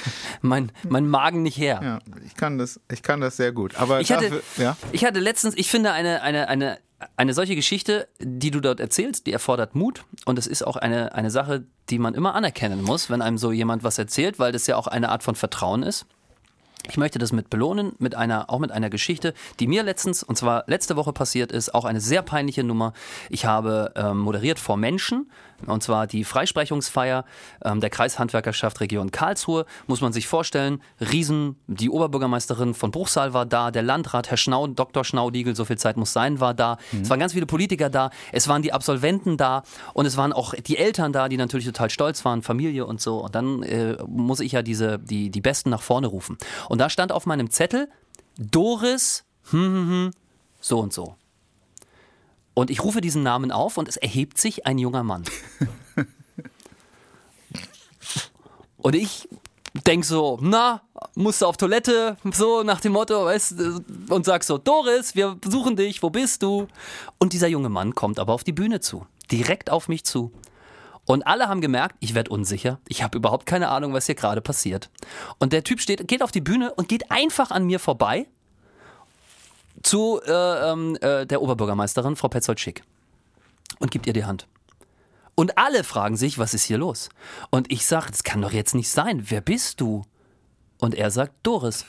mein, 0.40 0.72
mein 0.88 1.08
Magen 1.08 1.42
nicht 1.42 1.58
her. 1.58 1.80
Ja, 1.82 1.98
ich 2.24 2.34
kann 2.36 2.56
das, 2.58 2.80
ich 2.90 3.02
kann 3.02 3.20
das 3.20 3.36
sehr 3.36 3.52
gut. 3.52 3.74
Aber 3.76 4.00
Ich 4.00 4.12
hatte, 4.12 4.30
dafür, 4.30 4.42
ja. 4.64 4.76
ich 4.92 5.04
hatte 5.04 5.20
letztens, 5.20 5.54
ich 5.56 5.68
finde 5.70 5.92
eine, 5.92 6.22
eine, 6.22 6.48
eine, 6.48 6.78
eine 7.16 7.34
solche 7.34 7.54
Geschichte, 7.54 8.08
die 8.20 8.50
du 8.50 8.60
dort 8.60 8.80
erzählst, 8.80 9.26
die 9.26 9.32
erfordert 9.32 9.74
Mut 9.74 10.04
und 10.24 10.38
es 10.38 10.46
ist 10.46 10.66
auch 10.66 10.76
eine, 10.76 11.14
eine 11.14 11.30
Sache, 11.30 11.64
die 11.90 11.98
man 11.98 12.14
immer 12.14 12.34
anerkennen 12.34 12.82
muss, 12.82 13.10
wenn 13.10 13.22
einem 13.22 13.38
so 13.38 13.52
jemand 13.52 13.84
was 13.84 13.98
erzählt, 13.98 14.38
weil 14.38 14.52
das 14.52 14.66
ja 14.66 14.76
auch 14.76 14.86
eine 14.86 15.08
Art 15.08 15.22
von 15.22 15.34
Vertrauen 15.34 15.82
ist. 15.82 16.06
Ich 16.88 16.98
möchte 16.98 17.18
das 17.18 17.32
mit 17.32 17.48
belohnen, 17.48 17.92
mit 17.98 18.14
einer, 18.14 18.50
auch 18.50 18.58
mit 18.58 18.70
einer 18.70 18.90
Geschichte, 18.90 19.32
die 19.58 19.66
mir 19.66 19.82
letztens, 19.82 20.22
und 20.22 20.36
zwar 20.36 20.64
letzte 20.66 20.96
Woche 20.96 21.12
passiert 21.12 21.50
ist, 21.50 21.74
auch 21.74 21.86
eine 21.86 22.00
sehr 22.00 22.22
peinliche 22.22 22.62
Nummer. 22.62 22.92
Ich 23.30 23.46
habe 23.46 23.92
ähm, 23.96 24.18
moderiert 24.18 24.58
vor 24.58 24.76
Menschen, 24.76 25.30
und 25.66 25.82
zwar 25.82 26.06
die 26.06 26.24
Freisprechungsfeier 26.24 27.24
ähm, 27.64 27.80
der 27.80 27.90
Kreishandwerkerschaft 27.90 28.80
Region 28.80 29.10
Karlsruhe. 29.10 29.66
Muss 29.86 30.00
man 30.00 30.12
sich 30.12 30.26
vorstellen, 30.26 30.80
Riesen, 31.00 31.56
die 31.66 31.90
Oberbürgermeisterin 31.90 32.74
von 32.74 32.90
Bruchsal 32.90 33.34
war 33.34 33.46
da, 33.46 33.70
der 33.70 33.82
Landrat, 33.82 34.30
Herr 34.30 34.36
Schnau, 34.36 34.66
Dr. 34.66 35.04
Schnaudiegel, 35.04 35.56
so 35.56 35.64
viel 35.64 35.78
Zeit 35.78 35.96
muss 35.96 36.12
sein, 36.12 36.40
war 36.40 36.54
da. 36.54 36.78
Es 37.00 37.10
waren 37.10 37.20
ganz 37.20 37.32
viele 37.32 37.46
Politiker 37.46 37.90
da, 37.90 38.10
es 38.32 38.48
waren 38.48 38.62
die 38.62 38.72
Absolventen 38.72 39.36
da 39.36 39.62
und 39.92 40.06
es 40.06 40.16
waren 40.16 40.32
auch 40.32 40.54
die 40.54 40.76
Eltern 40.76 41.12
da, 41.12 41.28
die 41.28 41.36
natürlich 41.36 41.66
total 41.66 41.90
stolz 41.90 42.24
waren, 42.24 42.42
Familie 42.42 42.86
und 42.86 43.00
so. 43.00 43.24
Und 43.24 43.34
dann 43.34 43.62
äh, 43.62 43.96
muss 44.06 44.40
ich 44.40 44.52
ja 44.52 44.62
diese, 44.62 44.98
die, 44.98 45.30
die 45.30 45.40
Besten 45.40 45.70
nach 45.70 45.82
vorne 45.82 46.06
rufen. 46.06 46.38
Und 46.68 46.78
da 46.78 46.90
stand 46.90 47.12
auf 47.12 47.26
meinem 47.26 47.50
Zettel 47.50 47.88
Doris, 48.38 49.24
hm, 49.50 49.60
hm, 49.60 49.88
hm, 49.88 50.10
so 50.60 50.80
und 50.80 50.92
so. 50.92 51.16
Und 52.54 52.70
ich 52.70 52.82
rufe 52.82 53.00
diesen 53.00 53.22
Namen 53.22 53.50
auf 53.50 53.76
und 53.76 53.88
es 53.88 53.96
erhebt 53.96 54.38
sich 54.38 54.66
ein 54.66 54.78
junger 54.78 55.02
Mann. 55.02 55.24
Und 58.84 58.94
ich 58.94 59.30
denk 59.86 60.04
so, 60.04 60.38
na, 60.42 60.82
musst 61.14 61.40
du 61.40 61.46
auf 61.46 61.56
Toilette, 61.56 62.18
so 62.32 62.62
nach 62.62 62.80
dem 62.80 62.92
Motto, 62.92 63.24
weißt 63.24 63.54
und 64.10 64.26
sag 64.26 64.44
so, 64.44 64.58
Doris, 64.58 65.14
wir 65.14 65.38
suchen 65.42 65.74
dich, 65.74 66.02
wo 66.02 66.10
bist 66.10 66.42
du? 66.42 66.68
Und 67.18 67.32
dieser 67.32 67.48
junge 67.48 67.70
Mann 67.70 67.94
kommt 67.94 68.18
aber 68.18 68.34
auf 68.34 68.44
die 68.44 68.52
Bühne 68.52 68.80
zu, 68.80 69.06
direkt 69.32 69.70
auf 69.70 69.88
mich 69.88 70.04
zu. 70.04 70.32
Und 71.06 71.26
alle 71.26 71.48
haben 71.48 71.62
gemerkt, 71.62 71.96
ich 72.00 72.14
werde 72.14 72.30
unsicher. 72.30 72.78
Ich 72.88 73.02
habe 73.02 73.16
überhaupt 73.16 73.46
keine 73.46 73.68
Ahnung, 73.68 73.94
was 73.94 74.04
hier 74.04 74.14
gerade 74.14 74.42
passiert. 74.42 74.90
Und 75.38 75.54
der 75.54 75.64
Typ 75.64 75.80
steht, 75.80 76.06
geht 76.06 76.22
auf 76.22 76.30
die 76.30 76.42
Bühne 76.42 76.74
und 76.74 76.88
geht 76.88 77.10
einfach 77.10 77.50
an 77.50 77.64
mir 77.64 77.78
vorbei 77.78 78.26
zu 79.84 80.20
äh, 80.26 80.32
ähm, 80.32 80.96
äh, 81.00 81.26
der 81.26 81.42
Oberbürgermeisterin, 81.42 82.16
Frau 82.16 82.28
Petzold-Schick, 82.28 82.82
und 83.78 83.90
gibt 83.90 84.06
ihr 84.06 84.12
die 84.12 84.24
Hand. 84.24 84.46
Und 85.34 85.58
alle 85.58 85.84
fragen 85.84 86.16
sich, 86.16 86.38
was 86.38 86.54
ist 86.54 86.64
hier 86.64 86.78
los? 86.78 87.08
Und 87.50 87.70
ich 87.72 87.86
sage, 87.86 88.10
das 88.10 88.22
kann 88.22 88.40
doch 88.40 88.52
jetzt 88.52 88.74
nicht 88.74 88.88
sein. 88.88 89.24
Wer 89.28 89.40
bist 89.40 89.80
du? 89.80 90.04
Und 90.78 90.94
er 90.94 91.10
sagt, 91.10 91.34
Doris. 91.42 91.86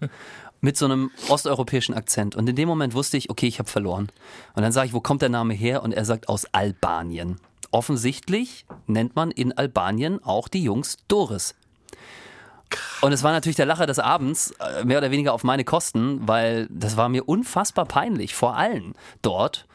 Mit 0.64 0.76
so 0.76 0.84
einem 0.84 1.10
osteuropäischen 1.28 1.94
Akzent. 1.94 2.36
Und 2.36 2.48
in 2.48 2.54
dem 2.54 2.68
Moment 2.68 2.94
wusste 2.94 3.16
ich, 3.16 3.30
okay, 3.30 3.48
ich 3.48 3.58
habe 3.58 3.68
verloren. 3.68 4.12
Und 4.54 4.62
dann 4.62 4.70
sage 4.70 4.86
ich, 4.86 4.92
wo 4.92 5.00
kommt 5.00 5.20
der 5.20 5.28
Name 5.28 5.54
her? 5.54 5.82
Und 5.82 5.92
er 5.92 6.04
sagt, 6.04 6.28
aus 6.28 6.46
Albanien. 6.52 7.40
Offensichtlich 7.72 8.64
nennt 8.86 9.16
man 9.16 9.32
in 9.32 9.56
Albanien 9.56 10.22
auch 10.22 10.46
die 10.46 10.62
Jungs 10.62 10.98
Doris. 11.08 11.56
Und 13.00 13.12
es 13.12 13.22
war 13.22 13.32
natürlich 13.32 13.56
der 13.56 13.66
Lacher 13.66 13.86
des 13.86 13.98
Abends, 13.98 14.52
äh, 14.60 14.84
mehr 14.84 14.98
oder 14.98 15.10
weniger 15.10 15.32
auf 15.32 15.44
meine 15.44 15.64
Kosten, 15.64 16.20
weil 16.26 16.68
das 16.70 16.96
war 16.96 17.08
mir 17.08 17.28
unfassbar 17.28 17.84
peinlich, 17.86 18.34
vor 18.34 18.56
allen 18.56 18.94
dort. 19.22 19.66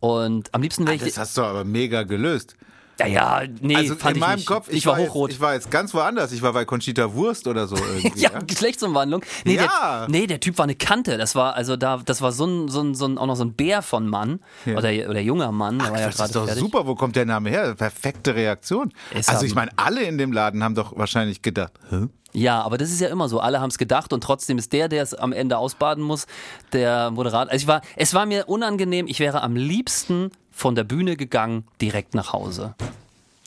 Und 0.00 0.52
am 0.54 0.62
liebsten 0.62 0.84
wäre 0.86 0.96
ich. 0.96 1.02
Das 1.02 1.18
hast 1.18 1.36
du 1.36 1.42
aber 1.42 1.64
mega 1.64 2.02
gelöst. 2.02 2.56
Ja, 3.00 3.06
ja, 3.06 3.42
nee, 3.60 3.74
also 3.74 3.94
in 3.94 3.98
ich 4.14 4.20
meinem 4.20 4.36
nicht. 4.36 4.46
Kopf, 4.46 4.68
ich, 4.70 4.84
war 4.86 5.00
jetzt, 5.00 5.08
hochrot. 5.10 5.30
ich 5.32 5.40
war 5.40 5.54
jetzt 5.54 5.70
ganz 5.70 5.94
woanders. 5.94 6.30
Ich 6.30 6.42
war 6.42 6.52
bei 6.52 6.64
Conchita 6.66 7.14
Wurst 7.14 7.48
oder 7.48 7.66
so 7.66 7.74
irgendwie. 8.02 8.20
ja, 8.20 8.30
ja? 8.32 8.38
Geschlechtsumwandlung. 8.40 9.24
Nee, 9.44 9.56
Ja. 9.56 9.62
der, 10.00 10.08
nee, 10.08 10.26
der 10.26 10.40
Typ 10.40 10.58
war 10.58 10.64
eine 10.64 10.74
Kante. 10.74 11.16
Das 11.16 11.34
war 11.34 11.54
also 11.54 11.76
da, 11.76 11.96
das 12.04 12.20
war 12.20 12.32
so 12.32 12.44
ein, 12.44 12.68
so 12.68 12.80
ein, 12.82 12.94
so 12.94 13.06
ein 13.06 13.16
auch 13.18 13.26
noch 13.26 13.34
so 13.36 13.44
ein 13.44 13.54
Bär 13.54 13.80
von 13.82 14.06
Mann 14.06 14.40
Ja. 14.66 14.76
oder, 14.76 14.90
oder 15.08 15.20
junger 15.20 15.52
Mann. 15.52 15.80
War 15.80 15.98
ja 15.98 16.06
das 16.10 16.20
ist 16.20 16.36
doch 16.36 16.44
fertig. 16.44 16.62
super. 16.62 16.86
Wo 16.86 16.94
kommt 16.94 17.16
der 17.16 17.24
Name 17.24 17.48
her? 17.50 17.74
Perfekte 17.74 18.34
Reaktion. 18.34 18.92
Es 19.14 19.28
also 19.28 19.46
ich 19.46 19.54
meine, 19.54 19.70
alle 19.76 20.02
in 20.02 20.18
dem 20.18 20.30
Laden 20.30 20.62
haben 20.62 20.74
doch 20.74 20.96
wahrscheinlich 20.96 21.40
gedacht, 21.42 21.72
Hä? 21.88 22.06
Ja, 22.34 22.62
aber 22.62 22.78
das 22.78 22.90
ist 22.90 23.00
ja 23.00 23.08
immer 23.08 23.28
so. 23.28 23.40
Alle 23.40 23.60
haben 23.60 23.68
es 23.68 23.76
gedacht 23.78 24.12
und 24.12 24.22
trotzdem 24.22 24.56
ist 24.58 24.72
der, 24.72 24.88
der 24.88 25.02
es 25.02 25.12
am 25.14 25.32
Ende 25.32 25.58
ausbaden 25.58 26.02
muss, 26.02 26.26
der 26.72 27.10
Moderator. 27.10 27.52
Also 27.52 27.62
ich 27.62 27.66
war, 27.68 27.82
es 27.96 28.14
war 28.14 28.24
mir 28.26 28.48
unangenehm. 28.48 29.06
Ich 29.06 29.20
wäre 29.20 29.42
am 29.42 29.54
liebsten 29.54 30.30
von 30.50 30.74
der 30.74 30.84
Bühne 30.84 31.16
gegangen, 31.16 31.64
direkt 31.80 32.14
nach 32.14 32.32
Hause. 32.32 32.74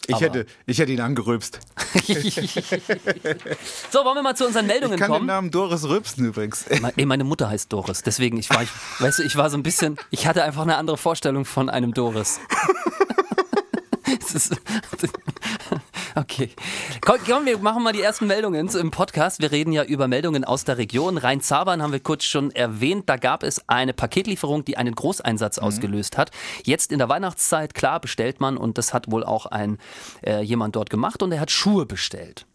ich 0.07 0.13
Aber- 0.15 0.25
hätte, 0.25 0.45
ich 0.67 0.77
hätte 0.77 0.91
ihn 0.91 1.01
angerülpst. 1.01 1.59
so, 3.91 4.03
wollen 4.05 4.15
wir 4.15 4.21
mal 4.21 4.35
zu 4.35 4.45
unseren 4.45 4.67
Meldungen 4.67 4.93
Ich 4.95 4.99
kann 4.99 5.09
den 5.09 5.15
kommen? 5.15 5.25
Namen 5.27 5.49
Doris 5.51 5.83
rülpsen 5.85 6.25
übrigens. 6.25 6.63
Ey, 6.67 7.05
meine 7.05 7.23
Mutter 7.23 7.49
heißt 7.49 7.71
Doris, 7.73 8.01
deswegen 8.03 8.37
ich 8.37 8.49
war, 8.51 8.61
ich, 8.63 8.69
weißt 8.99 9.19
du, 9.19 9.23
ich 9.23 9.35
war 9.35 9.49
so 9.49 9.57
ein 9.57 9.63
bisschen, 9.63 9.97
ich 10.11 10.27
hatte 10.27 10.43
einfach 10.43 10.61
eine 10.63 10.77
andere 10.77 10.97
Vorstellung 10.97 11.45
von 11.45 11.69
einem 11.69 11.93
Doris. 11.93 12.39
Ist, 14.35 14.51
okay. 16.15 16.49
Komm, 17.01 17.17
komm, 17.27 17.45
wir 17.45 17.57
machen 17.59 17.83
mal 17.83 17.93
die 17.93 18.01
ersten 18.01 18.27
Meldungen 18.27 18.67
im 18.67 18.91
Podcast. 18.91 19.41
Wir 19.41 19.51
reden 19.51 19.71
ja 19.71 19.83
über 19.83 20.07
Meldungen 20.07 20.43
aus 20.43 20.63
der 20.63 20.77
Region. 20.77 21.17
Rhein-Zabern 21.17 21.81
haben 21.81 21.91
wir 21.91 21.99
kurz 21.99 22.23
schon 22.23 22.51
erwähnt. 22.51 23.09
Da 23.09 23.17
gab 23.17 23.43
es 23.43 23.67
eine 23.67 23.93
Paketlieferung, 23.93 24.65
die 24.65 24.77
einen 24.77 24.95
Großeinsatz 24.95 25.57
ausgelöst 25.57 26.17
hat. 26.17 26.31
Jetzt 26.63 26.91
in 26.91 26.99
der 26.99 27.09
Weihnachtszeit, 27.09 27.73
klar, 27.73 27.99
bestellt 27.99 28.39
man 28.39 28.57
und 28.57 28.77
das 28.77 28.93
hat 28.93 29.11
wohl 29.11 29.23
auch 29.23 29.45
ein 29.45 29.77
äh, 30.25 30.41
jemand 30.41 30.75
dort 30.75 30.89
gemacht 30.89 31.21
und 31.21 31.31
er 31.31 31.39
hat 31.39 31.51
Schuhe 31.51 31.85
bestellt. 31.85 32.45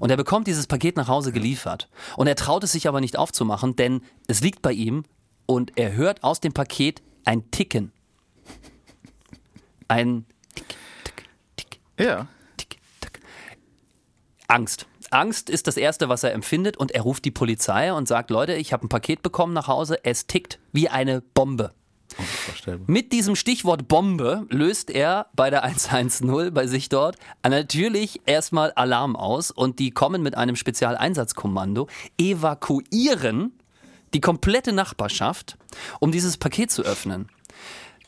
Und 0.00 0.10
er 0.10 0.16
bekommt 0.16 0.46
dieses 0.46 0.66
Paket 0.66 0.96
nach 0.96 1.08
Hause 1.08 1.32
geliefert. 1.32 1.88
Und 2.16 2.26
er 2.26 2.36
traut 2.36 2.64
es 2.64 2.72
sich 2.72 2.88
aber 2.88 3.00
nicht 3.00 3.16
aufzumachen, 3.16 3.76
denn 3.76 4.02
es 4.26 4.40
liegt 4.40 4.62
bei 4.62 4.72
ihm 4.72 5.04
und 5.46 5.72
er 5.76 5.94
hört 5.94 6.22
aus 6.22 6.40
dem 6.40 6.52
Paket 6.52 7.02
ein 7.24 7.50
Ticken. 7.50 7.92
Ein 9.88 10.26
Tick, 10.54 10.68
Tick, 11.06 11.24
Tick, 11.56 11.80
Ja. 11.98 12.28
Angst. 14.48 14.86
Angst 15.10 15.50
ist 15.50 15.66
das 15.66 15.76
Erste, 15.76 16.08
was 16.08 16.24
er 16.24 16.32
empfindet 16.32 16.76
und 16.78 16.90
er 16.90 17.02
ruft 17.02 17.24
die 17.26 17.30
Polizei 17.30 17.92
und 17.92 18.08
sagt, 18.08 18.30
Leute, 18.30 18.54
ich 18.54 18.72
habe 18.72 18.86
ein 18.86 18.88
Paket 18.88 19.22
bekommen 19.22 19.52
nach 19.52 19.68
Hause, 19.68 20.04
es 20.04 20.26
tickt 20.26 20.58
wie 20.72 20.88
eine 20.88 21.20
Bombe. 21.20 21.72
Mit 22.86 23.12
diesem 23.12 23.36
Stichwort 23.36 23.86
Bombe 23.86 24.46
löst 24.48 24.90
er 24.90 25.26
bei 25.34 25.50
der 25.50 25.62
110 25.62 26.52
bei 26.52 26.66
sich 26.66 26.88
dort 26.88 27.16
natürlich 27.46 28.22
erstmal 28.24 28.72
Alarm 28.72 29.14
aus 29.14 29.50
und 29.50 29.78
die 29.78 29.90
kommen 29.90 30.22
mit 30.22 30.34
einem 30.34 30.56
Spezialeinsatzkommando, 30.56 31.86
evakuieren 32.18 33.52
die 34.14 34.20
komplette 34.20 34.72
Nachbarschaft, 34.72 35.58
um 36.00 36.10
dieses 36.10 36.38
Paket 36.38 36.70
zu 36.70 36.82
öffnen. 36.82 37.28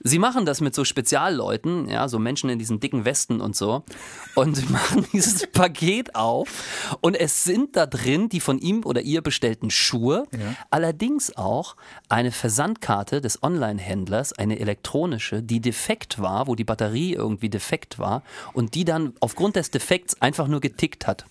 Sie 0.02 0.18
machen 0.18 0.46
das 0.46 0.60
mit 0.60 0.74
so 0.74 0.84
Spezialleuten, 0.84 1.88
ja, 1.88 2.08
so 2.08 2.18
Menschen 2.18 2.48
in 2.48 2.58
diesen 2.58 2.80
dicken 2.80 3.04
Westen 3.04 3.40
und 3.40 3.54
so, 3.54 3.84
und 4.34 4.70
machen 4.70 5.06
dieses 5.12 5.46
Paket 5.46 6.14
auf. 6.14 6.96
Und 7.00 7.14
es 7.14 7.44
sind 7.44 7.76
da 7.76 7.86
drin 7.86 8.28
die 8.28 8.40
von 8.40 8.58
ihm 8.58 8.84
oder 8.84 9.02
ihr 9.02 9.20
bestellten 9.20 9.70
Schuhe, 9.70 10.26
allerdings 10.70 11.36
auch 11.36 11.76
eine 12.08 12.32
Versandkarte 12.32 13.20
des 13.20 13.42
Online-Händlers, 13.42 14.32
eine 14.32 14.58
elektronische, 14.58 15.42
die 15.42 15.60
defekt 15.60 16.20
war, 16.20 16.46
wo 16.46 16.54
die 16.54 16.64
Batterie 16.64 17.12
irgendwie 17.14 17.50
defekt 17.50 17.98
war 17.98 18.22
und 18.54 18.74
die 18.74 18.84
dann 18.84 19.12
aufgrund 19.20 19.56
des 19.56 19.70
Defekts 19.70 20.20
einfach 20.22 20.48
nur 20.48 20.60
getickt 20.60 21.06
hat. 21.06 21.26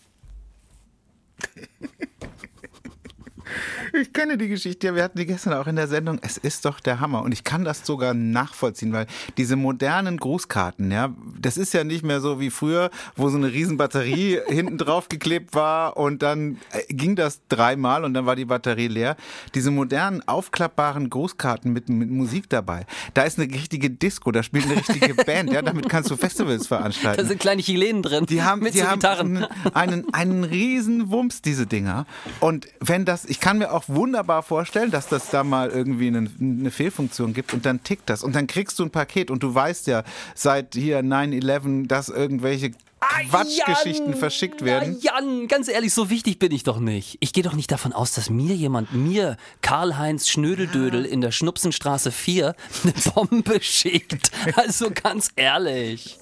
Ich 3.93 4.13
kenne 4.13 4.37
die 4.37 4.47
Geschichte, 4.47 4.93
wir 4.95 5.03
hatten 5.03 5.17
die 5.17 5.25
gestern 5.25 5.53
auch 5.53 5.67
in 5.67 5.75
der 5.75 5.87
Sendung. 5.87 6.19
Es 6.21 6.37
ist 6.37 6.65
doch 6.65 6.79
der 6.79 6.99
Hammer 6.99 7.21
und 7.23 7.31
ich 7.31 7.43
kann 7.43 7.63
das 7.63 7.85
sogar 7.85 8.13
nachvollziehen, 8.13 8.93
weil 8.93 9.07
diese 9.37 9.55
modernen 9.55 10.17
Grußkarten, 10.17 10.91
ja, 10.91 11.13
das 11.39 11.57
ist 11.57 11.73
ja 11.73 11.83
nicht 11.83 12.03
mehr 12.03 12.21
so 12.21 12.39
wie 12.39 12.49
früher, 12.49 12.89
wo 13.15 13.29
so 13.29 13.37
eine 13.37 13.51
riesen 13.51 13.77
Batterie 13.77 14.39
hinten 14.47 14.77
drauf 14.77 15.09
geklebt 15.09 15.53
war 15.55 15.97
und 15.97 16.21
dann 16.21 16.57
äh, 16.71 16.93
ging 16.93 17.15
das 17.15 17.41
dreimal 17.49 18.03
und 18.03 18.13
dann 18.13 18.25
war 18.25 18.35
die 18.35 18.45
Batterie 18.45 18.87
leer. 18.87 19.15
Diese 19.55 19.71
modernen 19.71 20.21
aufklappbaren 20.27 21.09
Grußkarten 21.09 21.71
mit, 21.73 21.89
mit 21.89 22.09
Musik 22.09 22.49
dabei, 22.49 22.85
da 23.13 23.23
ist 23.23 23.39
eine 23.39 23.51
richtige 23.53 23.89
Disco, 23.89 24.31
da 24.31 24.43
spielt 24.43 24.65
eine 24.65 24.77
richtige 24.77 25.13
Band, 25.25 25.51
ja, 25.51 25.61
damit 25.61 25.89
kannst 25.89 26.11
du 26.11 26.17
Festivals 26.17 26.67
veranstalten. 26.67 27.21
Da 27.21 27.27
sind 27.27 27.39
kleine 27.39 27.61
Chilenen 27.61 28.03
drin 28.03 28.25
Die 28.25 28.43
haben, 28.43 28.61
mit 28.61 28.73
die 28.73 28.79
so 28.79 28.87
haben 28.87 28.99
Gitarren. 28.99 29.37
einen, 29.73 30.03
einen, 30.03 30.13
einen 30.13 30.43
riesen 30.43 31.09
Wumms, 31.11 31.41
diese 31.41 31.65
Dinger. 31.65 32.05
Und 32.39 32.67
wenn 32.79 33.05
das, 33.05 33.25
ich 33.25 33.39
kann 33.39 33.57
mir 33.57 33.71
auch 33.71 33.78
wunderbar 33.87 34.43
vorstellen, 34.43 34.91
dass 34.91 35.07
das 35.07 35.29
da 35.29 35.43
mal 35.43 35.69
irgendwie 35.69 36.07
eine, 36.07 36.29
eine 36.39 36.71
Fehlfunktion 36.71 37.33
gibt 37.33 37.53
und 37.53 37.65
dann 37.65 37.83
tickt 37.83 38.09
das 38.09 38.23
und 38.23 38.35
dann 38.35 38.47
kriegst 38.47 38.79
du 38.79 38.83
ein 38.83 38.91
Paket 38.91 39.31
und 39.31 39.43
du 39.43 39.53
weißt 39.53 39.87
ja 39.87 40.03
seit 40.35 40.75
hier 40.75 41.01
9-11, 41.01 41.87
dass 41.87 42.09
irgendwelche 42.09 42.71
Quatschgeschichten 42.99 44.11
Jan, 44.11 44.19
verschickt 44.19 44.63
werden. 44.63 44.99
Jan, 45.01 45.47
ganz 45.47 45.67
ehrlich, 45.67 45.93
so 45.93 46.09
wichtig 46.09 46.37
bin 46.37 46.51
ich 46.51 46.63
doch 46.63 46.79
nicht. 46.79 47.17
Ich 47.21 47.31
gehe 47.31 47.43
doch 47.43 47.53
nicht 47.53 47.71
davon 47.71 47.93
aus, 47.93 48.13
dass 48.13 48.29
mir 48.29 48.55
jemand, 48.55 48.93
mir, 48.93 49.37
Karl-Heinz 49.61 50.27
Schnödeldödel 50.27 51.05
in 51.05 51.21
der 51.21 51.31
Schnupsenstraße 51.31 52.11
4, 52.11 52.55
eine 52.83 52.93
Bombe 53.13 53.61
schickt. 53.61 54.31
Also 54.55 54.91
ganz 54.91 55.29
ehrlich. 55.35 56.17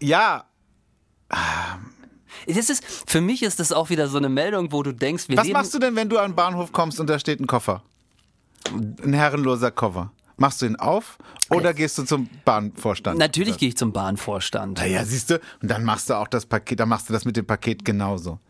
Ja, 0.00 0.46
Das 2.46 2.70
ist, 2.70 2.84
für 3.06 3.20
mich 3.20 3.42
ist 3.42 3.60
das 3.60 3.72
auch 3.72 3.90
wieder 3.90 4.08
so 4.08 4.18
eine 4.18 4.28
Meldung, 4.28 4.72
wo 4.72 4.82
du 4.82 4.92
denkst, 4.92 5.28
wir 5.28 5.36
was 5.36 5.44
leben. 5.46 5.58
machst 5.58 5.74
du 5.74 5.78
denn, 5.78 5.96
wenn 5.96 6.08
du 6.08 6.18
an 6.18 6.32
den 6.32 6.36
Bahnhof 6.36 6.72
kommst 6.72 7.00
und 7.00 7.08
da 7.08 7.18
steht 7.18 7.40
ein 7.40 7.46
Koffer? 7.46 7.82
Ein 8.72 9.12
herrenloser 9.12 9.70
Koffer. 9.70 10.12
Machst 10.36 10.62
du 10.62 10.66
ihn 10.66 10.76
auf 10.76 11.16
oder 11.50 11.72
gehst 11.74 11.96
du 11.98 12.02
zum 12.02 12.28
Bahnvorstand? 12.44 13.18
Natürlich 13.18 13.56
gehe 13.56 13.68
ich 13.68 13.76
zum 13.76 13.92
Bahnvorstand. 13.92 14.78
Naja, 14.78 15.04
siehst 15.04 15.30
du, 15.30 15.40
und 15.62 15.70
dann 15.70 15.84
machst 15.84 16.10
du 16.10 16.14
auch 16.14 16.26
das 16.26 16.44
Paket, 16.44 16.80
dann 16.80 16.88
machst 16.88 17.08
du 17.08 17.12
das 17.12 17.24
mit 17.24 17.36
dem 17.36 17.46
Paket 17.46 17.84
genauso. 17.84 18.40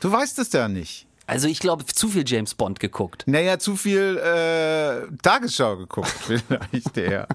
Du 0.00 0.10
weißt 0.10 0.38
es 0.38 0.52
ja 0.52 0.68
nicht. 0.68 1.06
Also 1.26 1.48
ich 1.48 1.58
glaube, 1.58 1.86
zu 1.86 2.08
viel 2.08 2.24
James 2.26 2.54
Bond 2.54 2.80
geguckt. 2.80 3.24
Naja, 3.26 3.58
zu 3.58 3.76
viel 3.76 4.18
äh, 4.18 5.06
Tagesschau 5.22 5.76
geguckt, 5.78 6.08
vielleicht 6.20 6.96
der. 6.96 7.28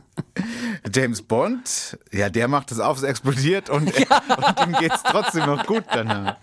James 0.93 1.21
Bond, 1.21 1.97
ja, 2.11 2.29
der 2.29 2.47
macht 2.47 2.71
es 2.71 2.79
auf, 2.79 2.97
es 2.97 3.03
explodiert 3.03 3.69
und, 3.69 3.87
und 3.95 4.67
ihm 4.67 4.73
geht's 4.79 5.03
trotzdem 5.03 5.45
noch 5.45 5.65
gut 5.65 5.83
danach. 5.91 6.37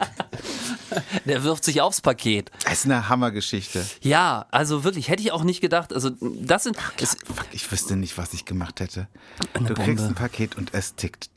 Der 1.24 1.42
wirft 1.42 1.64
sich 1.64 1.80
aufs 1.80 2.00
Paket. 2.00 2.50
Das 2.64 2.72
ist 2.74 2.84
eine 2.86 3.08
Hammergeschichte. 3.08 3.84
Ja, 4.02 4.46
also 4.50 4.84
wirklich, 4.84 5.08
hätte 5.08 5.22
ich 5.22 5.32
auch 5.32 5.44
nicht 5.44 5.60
gedacht. 5.60 5.92
Also 5.92 6.10
das 6.20 6.64
sind. 6.64 6.76
Es, 7.00 7.16
Fuck, 7.24 7.46
ich 7.52 7.70
wüsste 7.70 7.96
nicht, 7.96 8.16
was 8.18 8.32
ich 8.32 8.44
gemacht 8.44 8.80
hätte. 8.80 9.08
Du 9.54 9.74
kriegst 9.74 9.86
Bombe. 9.86 10.02
ein 10.04 10.14
Paket 10.14 10.56
und 10.56 10.72
es 10.74 10.94
tickt. 10.94 11.30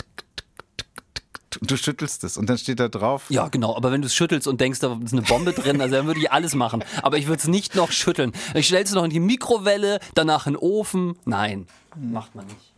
Und 1.60 1.72
du 1.72 1.78
schüttelst 1.78 2.24
es 2.24 2.38
und 2.38 2.48
dann 2.48 2.60
steht 2.60 2.80
da 2.80 2.88
drauf. 2.88 3.26
ja, 3.30 3.48
genau. 3.48 3.76
Aber 3.76 3.92
wenn 3.92 4.02
du 4.02 4.06
es 4.06 4.14
schüttelst 4.14 4.48
und 4.48 4.62
denkst, 4.62 4.80
da 4.80 5.00
ist 5.04 5.14
eine 5.14 5.24
Bombe 5.24 5.52
drin, 5.52 5.82
also 5.82 5.96
dann 5.96 6.06
würde 6.06 6.20
ich 6.20 6.32
alles 6.32 6.54
machen. 6.54 6.84
Aber 7.02 7.18
ich 7.18 7.28
würde 7.28 7.40
es 7.40 7.48
nicht 7.48 7.76
noch 7.76 7.92
schütteln. 7.92 8.34
Ich 8.54 8.68
stelle 8.68 8.84
es 8.84 8.94
noch 8.94 9.04
in 9.04 9.10
die 9.10 9.20
Mikrowelle, 9.20 10.00
danach 10.14 10.46
in 10.46 10.54
den 10.54 10.60
Ofen. 10.60 11.18
Nein, 11.26 11.68
macht 11.96 12.36
man 12.36 12.46
nicht. 12.46 12.74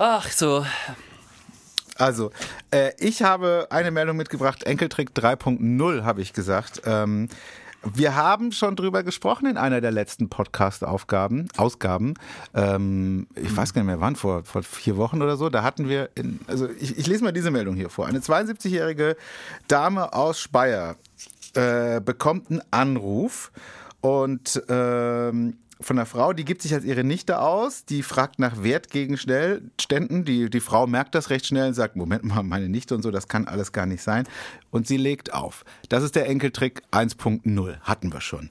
Ach 0.00 0.30
so. 0.30 0.64
Also, 1.96 2.30
äh, 2.70 2.92
ich 3.00 3.22
habe 3.22 3.66
eine 3.70 3.90
Meldung 3.90 4.16
mitgebracht, 4.16 4.62
Enkeltrick 4.62 5.10
3.0 5.10 6.04
habe 6.04 6.22
ich 6.22 6.32
gesagt. 6.32 6.82
Ähm, 6.84 7.28
wir 7.82 8.14
haben 8.14 8.52
schon 8.52 8.76
drüber 8.76 9.02
gesprochen 9.02 9.46
in 9.46 9.56
einer 9.56 9.80
der 9.80 9.90
letzten 9.90 10.28
Podcast-Aufgaben, 10.28 11.48
Ausgaben. 11.56 12.14
Ähm, 12.54 13.26
ich 13.34 13.56
weiß 13.56 13.74
gar 13.74 13.82
nicht 13.82 13.88
mehr 13.88 14.00
wann, 14.00 14.14
vor, 14.14 14.44
vor 14.44 14.62
vier 14.62 14.96
Wochen 14.96 15.20
oder 15.20 15.36
so. 15.36 15.48
Da 15.48 15.64
hatten 15.64 15.88
wir, 15.88 16.10
in, 16.14 16.38
also 16.46 16.68
ich, 16.78 16.96
ich 16.96 17.08
lese 17.08 17.24
mal 17.24 17.32
diese 17.32 17.50
Meldung 17.50 17.74
hier 17.74 17.90
vor. 17.90 18.06
Eine 18.06 18.20
72-jährige 18.20 19.16
Dame 19.66 20.12
aus 20.12 20.38
Speyer 20.38 20.94
äh, 21.54 22.00
bekommt 22.00 22.52
einen 22.52 22.62
Anruf 22.70 23.50
und 24.00 24.62
ähm, 24.68 25.56
von 25.80 25.98
einer 25.98 26.06
Frau, 26.06 26.32
die 26.32 26.44
gibt 26.44 26.62
sich 26.62 26.74
als 26.74 26.84
ihre 26.84 27.04
Nichte 27.04 27.40
aus, 27.40 27.84
die 27.84 28.02
fragt 28.02 28.38
nach 28.38 28.62
Wertgegenständen. 28.62 30.24
Die, 30.24 30.50
die 30.50 30.60
Frau 30.60 30.86
merkt 30.86 31.14
das 31.14 31.30
recht 31.30 31.46
schnell 31.46 31.68
und 31.68 31.74
sagt, 31.74 31.96
Moment 31.96 32.24
mal, 32.24 32.42
meine 32.42 32.68
Nichte 32.68 32.94
und 32.94 33.02
so, 33.02 33.10
das 33.10 33.28
kann 33.28 33.46
alles 33.46 33.72
gar 33.72 33.86
nicht 33.86 34.02
sein. 34.02 34.26
Und 34.70 34.86
sie 34.86 34.96
legt 34.96 35.32
auf. 35.32 35.64
Das 35.88 36.02
ist 36.02 36.16
der 36.16 36.28
Enkeltrick 36.28 36.82
1.0, 36.90 37.80
hatten 37.80 38.12
wir 38.12 38.20
schon. 38.20 38.50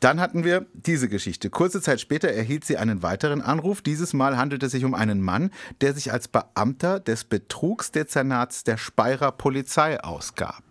Dann 0.00 0.20
hatten 0.20 0.44
wir 0.44 0.66
diese 0.74 1.08
Geschichte. 1.08 1.50
Kurze 1.50 1.80
Zeit 1.80 2.00
später 2.00 2.28
erhielt 2.28 2.64
sie 2.64 2.76
einen 2.76 3.02
weiteren 3.02 3.42
Anruf. 3.42 3.82
Dieses 3.82 4.12
Mal 4.12 4.36
handelt 4.36 4.62
es 4.62 4.70
sich 4.70 4.84
um 4.84 4.94
einen 4.94 5.20
Mann, 5.20 5.50
der 5.80 5.92
sich 5.92 6.12
als 6.12 6.28
Beamter 6.28 7.00
des 7.00 7.24
Betrugsdezernats 7.24 8.62
der 8.62 8.76
Speyerer 8.76 9.32
Polizei 9.32 10.00
ausgab. 10.00 10.62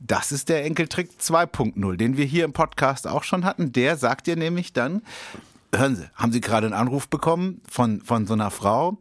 Das 0.00 0.32
ist 0.32 0.48
der 0.48 0.64
Enkeltrick 0.64 1.10
2.0, 1.20 1.96
den 1.96 2.16
wir 2.16 2.24
hier 2.24 2.46
im 2.46 2.54
Podcast 2.54 3.06
auch 3.06 3.22
schon 3.22 3.44
hatten. 3.44 3.72
Der 3.72 3.98
sagt 3.98 4.26
dir 4.26 4.34
nämlich 4.34 4.72
dann, 4.72 5.02
hören 5.74 5.94
Sie, 5.94 6.08
haben 6.14 6.32
Sie 6.32 6.40
gerade 6.40 6.66
einen 6.66 6.74
Anruf 6.74 7.08
bekommen 7.08 7.60
von, 7.68 8.00
von 8.00 8.26
so 8.26 8.32
einer 8.32 8.50
Frau? 8.50 8.96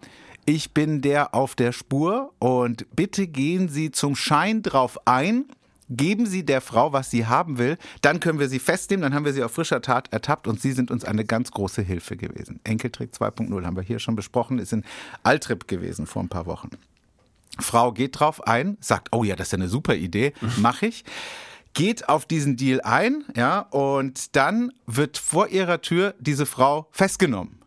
Ich 0.46 0.74
bin 0.74 1.02
der 1.02 1.34
auf 1.34 1.56
der 1.56 1.72
Spur 1.72 2.34
und 2.40 2.86
bitte 2.96 3.28
gehen 3.28 3.70
Sie 3.70 3.92
zum 3.92 4.18
Schein 4.18 4.62
drauf 4.62 5.00
ein. 5.08 5.46
Geben 5.90 6.26
Sie 6.26 6.46
der 6.46 6.60
Frau, 6.60 6.92
was 6.92 7.10
sie 7.10 7.26
haben 7.26 7.58
will, 7.58 7.78
dann 8.02 8.20
können 8.20 8.38
wir 8.38 8.48
sie 8.48 8.60
festnehmen, 8.60 9.02
dann 9.02 9.16
haben 9.16 9.26
wir 9.26 9.34
sie 9.34 9.42
auf 9.42 9.54
frischer 9.54 9.82
Tat 9.82 10.14
ertappt 10.14 10.48
und 10.48 10.62
Sie 10.62 10.72
sind 10.74 10.92
uns 10.92 11.04
eine 11.04 11.26
ganz 11.26 11.50
große 11.50 11.82
Hilfe 11.82 12.16
gewesen. 12.16 12.60
Enkeltrick 12.64 13.12
2.0 13.12 13.66
haben 13.66 13.76
wir 13.76 13.82
hier 13.82 13.98
schon 13.98 14.16
besprochen, 14.16 14.60
ist 14.60 14.72
in 14.72 14.84
Altrip 15.24 15.68
gewesen 15.68 16.06
vor 16.06 16.22
ein 16.22 16.30
paar 16.30 16.46
Wochen. 16.46 16.70
Frau 17.60 17.92
geht 17.92 18.20
drauf 18.20 18.46
ein, 18.48 18.78
sagt, 18.80 19.10
oh 19.12 19.24
ja, 19.24 19.36
das 19.36 19.48
ist 19.48 19.52
ja 19.54 19.58
eine 19.58 19.70
super 19.70 19.96
Idee, 19.96 20.34
mache 20.58 20.88
ich. 20.88 21.04
Geht 21.74 22.10
auf 22.10 22.26
diesen 22.26 22.58
Deal 22.58 22.82
ein, 22.82 23.24
ja, 23.36 23.60
und 23.60 24.36
dann 24.36 24.72
wird 24.88 25.18
vor 25.18 25.50
ihrer 25.50 25.82
Tür 25.82 26.16
diese 26.20 26.46
Frau 26.46 26.88
festgenommen 26.92 27.60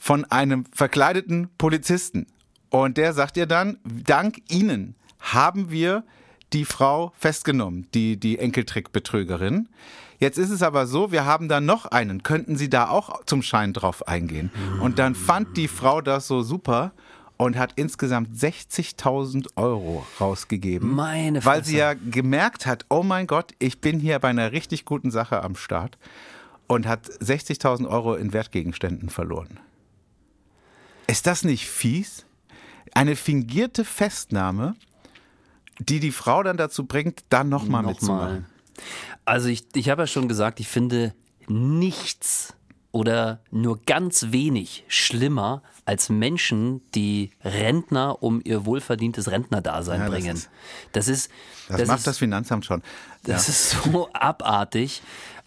von 0.00 0.24
einem 0.24 0.64
verkleideten 0.72 1.50
Polizisten. 1.58 2.26
Und 2.70 2.96
der 2.96 3.12
sagt 3.12 3.36
ihr 3.36 3.46
dann, 3.46 3.78
dank 3.84 4.38
Ihnen 4.48 4.96
haben 5.20 5.70
wir 5.70 6.04
die 6.54 6.64
Frau 6.64 7.12
festgenommen, 7.18 7.86
die, 7.92 8.18
die 8.18 8.38
Enkeltrick-Betrügerin. 8.38 9.68
Jetzt 10.18 10.38
ist 10.38 10.50
es 10.50 10.62
aber 10.62 10.86
so, 10.86 11.12
wir 11.12 11.26
haben 11.26 11.48
da 11.48 11.60
noch 11.60 11.84
einen. 11.86 12.22
Könnten 12.22 12.56
Sie 12.56 12.70
da 12.70 12.88
auch 12.88 13.24
zum 13.26 13.42
Schein 13.42 13.74
drauf 13.74 14.08
eingehen? 14.08 14.50
Und 14.80 14.98
dann 14.98 15.14
fand 15.14 15.56
die 15.56 15.68
Frau 15.68 16.00
das 16.00 16.26
so 16.26 16.42
super 16.42 16.92
und 17.40 17.56
hat 17.56 17.72
insgesamt 17.76 18.36
60.000 18.36 19.56
Euro 19.56 20.06
rausgegeben. 20.20 20.94
Meine 20.94 21.42
Weil 21.42 21.60
Fresse. 21.60 21.70
sie 21.70 21.78
ja 21.78 21.94
gemerkt 21.94 22.66
hat, 22.66 22.84
oh 22.90 23.02
mein 23.02 23.26
Gott, 23.26 23.52
ich 23.58 23.80
bin 23.80 23.98
hier 23.98 24.18
bei 24.18 24.28
einer 24.28 24.52
richtig 24.52 24.84
guten 24.84 25.10
Sache 25.10 25.42
am 25.42 25.56
Start 25.56 25.96
und 26.66 26.86
hat 26.86 27.06
60.000 27.08 27.88
Euro 27.88 28.14
in 28.14 28.34
Wertgegenständen 28.34 29.08
verloren. 29.08 29.58
Ist 31.06 31.26
das 31.26 31.42
nicht 31.42 31.66
fies? 31.66 32.26
Eine 32.92 33.16
fingierte 33.16 33.86
Festnahme, 33.86 34.76
die 35.78 35.98
die 35.98 36.12
Frau 36.12 36.42
dann 36.42 36.58
dazu 36.58 36.84
bringt, 36.84 37.24
dann 37.30 37.48
nochmal 37.48 37.84
Nochmal. 37.84 37.94
mitzumachen. 37.94 38.46
Also 39.24 39.48
ich, 39.48 39.64
ich 39.74 39.88
habe 39.88 40.02
ja 40.02 40.06
schon 40.06 40.28
gesagt, 40.28 40.60
ich 40.60 40.68
finde 40.68 41.14
nichts 41.48 42.54
oder 42.92 43.40
nur 43.50 43.78
ganz 43.86 44.26
wenig 44.30 44.84
schlimmer 44.88 45.62
als 45.84 46.08
Menschen, 46.08 46.82
die 46.94 47.30
Rentner 47.44 48.22
um 48.22 48.40
ihr 48.44 48.66
wohlverdientes 48.66 49.30
Rentnerdasein 49.30 50.00
Ja, 50.00 50.06
das 50.06 50.14
bringen. 50.14 50.36
ist- 50.36 50.50
das 50.92 51.08
ist 51.08 51.30
Das, 51.68 51.86
macht 51.86 51.98
ist, 51.98 52.06
das 52.06 52.18
Finanzamt 52.18 52.64
schon. 52.64 52.82
Das 53.24 53.48
ist 53.48 53.70
so 53.70 54.08
abartig. 54.12 55.02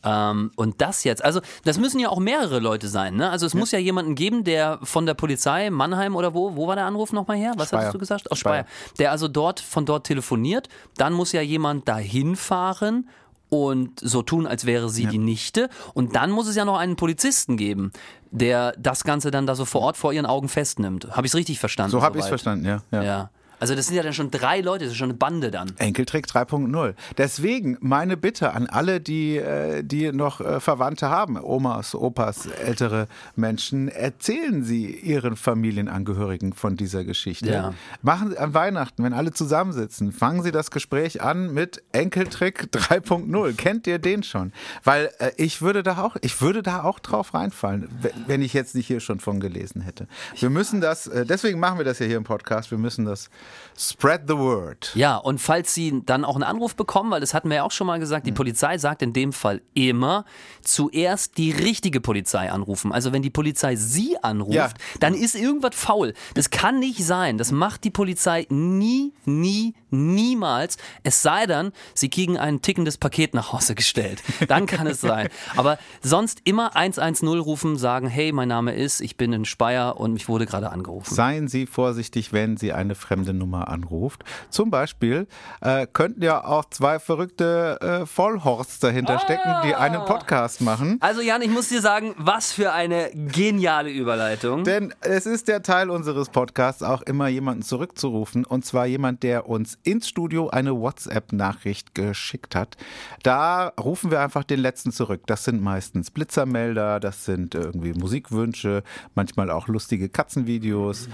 Ähm, 0.05 0.51
und 0.57 0.81
das 0.81 1.05
jetzt, 1.05 1.23
also 1.23 1.39
das 1.63 1.77
müssen 1.77 1.97
ja 1.99 2.09
auch 2.09 2.19
mehrere 2.19 2.59
Leute 2.59 2.89
sein. 2.89 3.15
Ne? 3.15 3.29
Also 3.29 3.45
es 3.45 3.53
muss 3.53 3.71
ja 3.71 3.79
jemanden 3.79 4.15
geben, 4.15 4.43
der 4.43 4.79
von 4.83 5.05
der 5.05 5.13
Polizei 5.13 5.69
Mannheim 5.69 6.17
oder 6.17 6.33
wo, 6.33 6.57
wo 6.57 6.67
war 6.67 6.75
der 6.75 6.85
Anruf 6.85 7.13
nochmal 7.13 7.37
her? 7.37 7.53
Was 7.55 7.67
Speyer. 7.69 7.79
hattest 7.79 7.95
du 7.95 7.99
gesagt? 7.99 8.29
Aus 8.31 8.39
Speyer. 8.39 8.65
Speyer. 8.65 8.95
Der 8.99 9.11
also 9.11 9.29
dort 9.29 9.61
von 9.61 9.85
dort 9.85 10.05
telefoniert. 10.05 10.67
Dann 10.97 11.13
muss 11.13 11.31
ja 11.31 11.41
jemand 11.41 11.87
dahin 11.87 12.35
fahren 12.35 13.07
und 13.53 13.99
so 13.99 14.23
tun, 14.23 14.47
als 14.47 14.65
wäre 14.65 14.89
sie 14.89 15.05
die 15.05 15.19
Nichte. 15.19 15.69
Und 15.93 16.15
dann 16.15 16.31
muss 16.31 16.47
es 16.47 16.55
ja 16.55 16.65
noch 16.65 16.77
einen 16.77 16.95
Polizisten 16.95 17.55
geben, 17.55 17.91
der 18.31 18.73
das 18.79 19.03
Ganze 19.03 19.29
dann 19.29 19.45
da 19.45 19.55
so 19.55 19.65
vor 19.65 19.81
Ort 19.81 19.97
vor 19.97 20.11
ihren 20.11 20.25
Augen 20.25 20.49
festnimmt. 20.49 21.07
Habe 21.11 21.27
ich 21.27 21.31
es 21.31 21.35
richtig 21.35 21.59
verstanden? 21.59 21.91
So 21.91 22.01
habe 22.01 22.17
ich 22.17 22.23
es 22.23 22.29
verstanden, 22.29 22.65
ja. 22.65 22.81
ja. 22.91 23.03
Ja. 23.03 23.29
Also 23.63 23.75
das 23.75 23.87
sind 23.87 23.95
ja 23.95 24.03
dann 24.03 24.11
schon 24.11 24.29
drei 24.29 24.59
Leute, 24.59 24.83
das 24.83 24.91
ist 24.91 24.97
schon 24.97 25.11
eine 25.11 25.17
Bande 25.17 25.49
dann. 25.49 25.71
Enkeltrick 25.77 26.25
3.0. 26.25 26.95
Deswegen 27.17 27.77
meine 27.79 28.17
Bitte 28.17 28.51
an 28.51 28.67
alle, 28.67 28.99
die, 28.99 29.37
äh, 29.37 29.83
die 29.83 30.11
noch 30.11 30.41
äh, 30.41 30.59
Verwandte 30.59 31.09
haben, 31.09 31.41
Omas, 31.41 31.95
Opas, 31.95 32.45
ältere 32.45 33.07
Menschen, 33.37 33.87
erzählen 33.87 34.65
Sie 34.65 34.87
Ihren 34.93 35.37
Familienangehörigen 35.37 36.51
von 36.51 36.75
dieser 36.75 37.05
Geschichte. 37.05 37.51
Ja. 37.53 37.73
Machen 38.01 38.31
Sie 38.31 38.37
an 38.37 38.53
Weihnachten, 38.53 39.01
wenn 39.01 39.13
alle 39.13 39.31
zusammensitzen, 39.31 40.11
fangen 40.11 40.43
Sie 40.43 40.51
das 40.51 40.69
Gespräch 40.69 41.21
an 41.21 41.53
mit 41.53 41.81
Enkeltrick 41.93 42.63
3.0. 42.73 43.55
Kennt 43.55 43.87
ihr 43.87 43.97
den 43.97 44.23
schon? 44.23 44.51
Weil 44.83 45.09
äh, 45.19 45.31
ich 45.37 45.61
würde 45.61 45.83
da 45.83 45.99
auch, 45.99 46.17
ich 46.19 46.41
würde 46.41 46.63
da 46.63 46.83
auch 46.83 46.99
drauf 46.99 47.33
reinfallen, 47.33 47.87
wenn 48.27 48.41
ich 48.41 48.51
jetzt 48.51 48.75
nicht 48.75 48.87
hier 48.87 48.99
schon 48.99 49.21
von 49.21 49.39
gelesen 49.39 49.79
hätte. 49.79 50.09
Wir 50.37 50.49
müssen 50.49 50.81
das, 50.81 51.07
äh, 51.07 51.25
deswegen 51.25 51.61
machen 51.61 51.77
wir 51.77 51.85
das 51.85 51.99
ja 51.99 52.07
hier 52.07 52.17
im 52.17 52.25
Podcast, 52.25 52.69
wir 52.69 52.77
müssen 52.77 53.05
das 53.05 53.29
Spread 53.77 54.21
the 54.27 54.35
word. 54.37 54.91
Ja, 54.95 55.17
und 55.17 55.39
falls 55.39 55.73
Sie 55.73 56.01
dann 56.05 56.25
auch 56.25 56.35
einen 56.35 56.43
Anruf 56.43 56.75
bekommen, 56.75 57.11
weil 57.11 57.21
das 57.21 57.33
hatten 57.33 57.49
wir 57.49 57.57
ja 57.57 57.63
auch 57.63 57.71
schon 57.71 57.87
mal 57.87 57.99
gesagt, 57.99 58.25
die 58.25 58.31
Hm. 58.31 58.35
Polizei 58.35 58.77
sagt 58.77 59.01
in 59.01 59.13
dem 59.13 59.33
Fall 59.33 59.61
immer, 59.73 60.25
zuerst 60.61 61.37
die 61.37 61.51
richtige 61.51 62.01
Polizei 62.01 62.51
anrufen. 62.51 62.91
Also 62.91 63.11
wenn 63.13 63.21
die 63.21 63.29
Polizei 63.29 63.75
Sie 63.75 64.17
anruft, 64.21 64.53
Ja. 64.53 64.69
dann 64.99 65.13
ist 65.13 65.35
irgendwas 65.35 65.75
faul. 65.75 66.13
Das 66.35 66.49
kann 66.49 66.79
nicht 66.79 67.03
sein. 67.05 67.37
Das 67.37 67.51
macht 67.51 67.83
die 67.83 67.89
Polizei 67.91 68.45
nie, 68.49 69.13
nie, 69.25 69.73
niemals. 69.89 70.77
Es 71.03 71.21
sei 71.21 71.45
denn, 71.45 71.71
Sie 71.93 72.09
kriegen 72.09 72.37
ein 72.37 72.61
tickendes 72.61 72.97
Paket 72.97 73.33
nach 73.33 73.51
Hause 73.53 73.75
gestellt. 73.75 74.21
Dann 74.47 74.65
kann 74.65 74.87
es 74.87 75.01
sein. 75.01 75.29
Aber 75.55 75.77
sonst 76.01 76.41
immer 76.43 76.75
110 76.75 77.27
rufen, 77.27 77.77
sagen, 77.77 78.07
hey, 78.07 78.31
mein 78.31 78.47
Name 78.47 78.73
ist, 78.73 79.01
ich 79.01 79.17
bin 79.17 79.33
in 79.33 79.45
Speyer 79.45 79.99
und 79.99 80.13
mich 80.13 80.27
wurde 80.29 80.45
gerade 80.45 80.71
angerufen. 80.71 81.13
Seien 81.13 81.47
Sie 81.47 81.65
vorsichtig, 81.65 82.33
wenn 82.33 82.57
Sie 82.57 82.71
eine 82.73 82.95
fremde 82.95 83.33
Nummer 83.33 83.42
anruft. 83.51 84.23
Zum 84.49 84.69
Beispiel 84.69 85.27
äh, 85.61 85.87
könnten 85.91 86.21
ja 86.21 86.43
auch 86.43 86.65
zwei 86.65 86.99
verrückte 86.99 87.79
äh, 87.81 88.05
Vollhorsts 88.05 88.79
dahinter 88.79 89.19
stecken, 89.19 89.49
die 89.65 89.75
einen 89.75 90.05
Podcast 90.05 90.61
machen. 90.61 90.97
Also 91.01 91.21
Jan, 91.21 91.41
ich 91.41 91.49
muss 91.49 91.69
dir 91.69 91.81
sagen, 91.81 92.13
was 92.17 92.51
für 92.51 92.71
eine 92.73 93.11
geniale 93.13 93.89
Überleitung. 93.91 94.63
Denn 94.63 94.93
es 95.01 95.25
ist 95.25 95.47
der 95.47 95.63
Teil 95.63 95.89
unseres 95.89 96.29
Podcasts, 96.29 96.83
auch 96.83 97.01
immer 97.01 97.27
jemanden 97.27 97.63
zurückzurufen. 97.63 98.45
Und 98.45 98.65
zwar 98.65 98.85
jemand, 98.85 99.23
der 99.23 99.47
uns 99.49 99.77
ins 99.83 100.07
Studio 100.07 100.49
eine 100.49 100.79
WhatsApp-Nachricht 100.79 101.95
geschickt 101.95 102.55
hat. 102.55 102.77
Da 103.23 103.73
rufen 103.79 104.11
wir 104.11 104.21
einfach 104.21 104.43
den 104.43 104.59
letzten 104.59 104.91
zurück. 104.91 105.21
Das 105.25 105.43
sind 105.43 105.61
meistens 105.61 106.11
Blitzermelder, 106.11 106.99
das 106.99 107.25
sind 107.25 107.55
irgendwie 107.55 107.93
Musikwünsche, 107.93 108.83
manchmal 109.15 109.49
auch 109.49 109.67
lustige 109.67 110.09
Katzenvideos. 110.09 111.07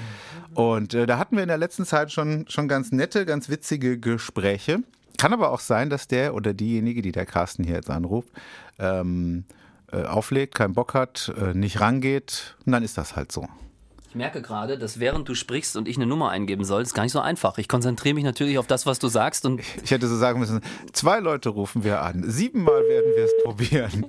Und 0.54 0.94
äh, 0.94 1.06
da 1.06 1.18
hatten 1.18 1.36
wir 1.36 1.44
in 1.44 1.50
der 1.50 1.58
letzten 1.58 1.86
Zeit 1.86 2.09
schon, 2.10 2.46
schon 2.50 2.68
ganz 2.68 2.92
nette, 2.92 3.26
ganz 3.26 3.50
witzige 3.50 4.00
Gespräche. 4.00 4.80
Kann 5.18 5.34
aber 5.34 5.52
auch 5.52 5.60
sein, 5.60 5.90
dass 5.90 6.08
der 6.08 6.34
oder 6.34 6.54
diejenige, 6.54 7.02
die 7.02 7.12
der 7.12 7.26
Carsten 7.26 7.64
hier 7.64 7.76
jetzt 7.76 7.90
anruft, 7.90 8.30
ähm, 8.80 9.44
äh, 9.92 10.04
auflegt, 10.04 10.56
keinen 10.56 10.74
Bock 10.74 10.94
hat, 10.94 11.34
äh, 11.38 11.54
nicht 11.54 11.82
rangeht. 11.82 12.56
Und 12.66 12.72
dann 12.72 12.84
ist 12.84 12.98
das 12.98 13.16
halt 13.16 13.32
so. 13.32 13.48
Ich 14.08 14.16
merke 14.16 14.42
gerade, 14.42 14.80
dass 14.80 15.00
während 15.00 15.30
du 15.30 15.36
sprichst 15.36 15.76
und 15.78 15.88
ich 15.88 15.96
eine 15.98 16.08
Nummer 16.08 16.32
eingeben 16.32 16.64
soll, 16.64 16.82
ist 16.82 16.96
gar 16.96 17.04
nicht 17.04 17.12
so 17.12 17.20
einfach. 17.20 17.60
Ich 17.60 17.68
konzentriere 17.68 18.16
mich 18.16 18.24
natürlich 18.24 18.58
auf 18.58 18.66
das, 18.66 18.88
was 18.88 18.98
du 18.98 19.08
sagst 19.08 19.46
und 19.46 19.62
Ich 19.84 19.92
hätte 19.92 20.08
so 20.08 20.18
sagen 20.18 20.40
müssen, 20.40 20.62
zwei 20.94 21.20
Leute 21.20 21.50
rufen 21.50 21.84
wir 21.84 22.02
an. 22.02 22.24
Siebenmal 22.28 22.82
werden 22.88 23.12
wir 23.16 23.24
es 23.26 23.32
probieren. 23.44 24.06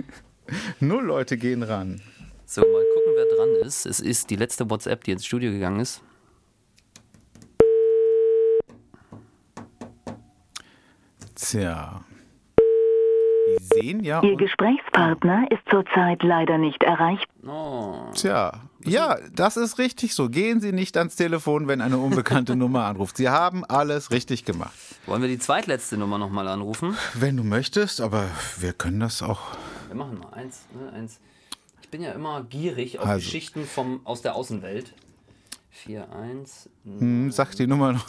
Null 0.80 1.04
Leute 1.04 1.38
gehen 1.38 1.62
ran. 1.64 2.00
so 2.44 2.60
mal 2.60 2.84
gucken, 2.94 3.12
wer 3.16 3.36
dran 3.36 3.66
ist. 3.66 3.84
Es 3.86 3.98
ist 3.98 4.30
die 4.30 4.36
letzte 4.36 4.70
WhatsApp, 4.70 5.02
die 5.04 5.12
ins 5.12 5.26
Studio 5.26 5.50
gegangen 5.50 5.80
ist. 5.80 6.02
Tja. 11.36 12.00
Die 12.58 13.62
sehen 13.62 14.02
ja. 14.02 14.22
Ihr 14.22 14.36
Gesprächspartner 14.36 15.46
ist 15.52 15.62
zurzeit 15.70 16.22
leider 16.22 16.58
nicht 16.58 16.82
erreicht. 16.82 17.26
Oh. 17.46 18.10
tja. 18.14 18.52
Ja, 18.84 19.18
das 19.32 19.56
ist 19.56 19.78
richtig 19.78 20.14
so. 20.14 20.28
Gehen 20.28 20.60
Sie 20.60 20.72
nicht 20.72 20.96
ans 20.96 21.16
Telefon, 21.16 21.66
wenn 21.68 21.80
eine 21.80 21.98
unbekannte 21.98 22.54
Nummer 22.56 22.84
anruft. 22.86 23.16
Sie 23.16 23.28
haben 23.28 23.64
alles 23.64 24.10
richtig 24.10 24.44
gemacht. 24.44 24.72
Wollen 25.06 25.22
wir 25.22 25.28
die 25.28 25.38
zweitletzte 25.38 25.96
Nummer 25.96 26.18
nochmal 26.18 26.46
anrufen? 26.48 26.96
Wenn 27.14 27.36
du 27.36 27.42
möchtest, 27.44 28.00
aber 28.00 28.24
wir 28.58 28.72
können 28.72 29.00
das 29.00 29.22
auch. 29.22 29.40
Wir 29.88 29.96
machen 29.96 30.18
mal 30.18 30.32
eins, 30.34 30.66
ne, 30.72 30.92
eins. 30.92 31.20
Ich 31.82 31.88
bin 31.88 32.00
ja 32.02 32.12
immer 32.12 32.42
gierig 32.44 32.98
auf 32.98 33.06
Also. 33.06 33.24
Geschichten 33.24 33.64
vom, 33.64 34.00
aus 34.04 34.22
der 34.22 34.34
Außenwelt. 34.36 34.92
4, 35.84 36.10
1. 36.10 36.70
Hm, 36.84 37.30
sag 37.30 37.54
die 37.56 37.66
Nummer 37.66 37.92
noch. 37.92 38.06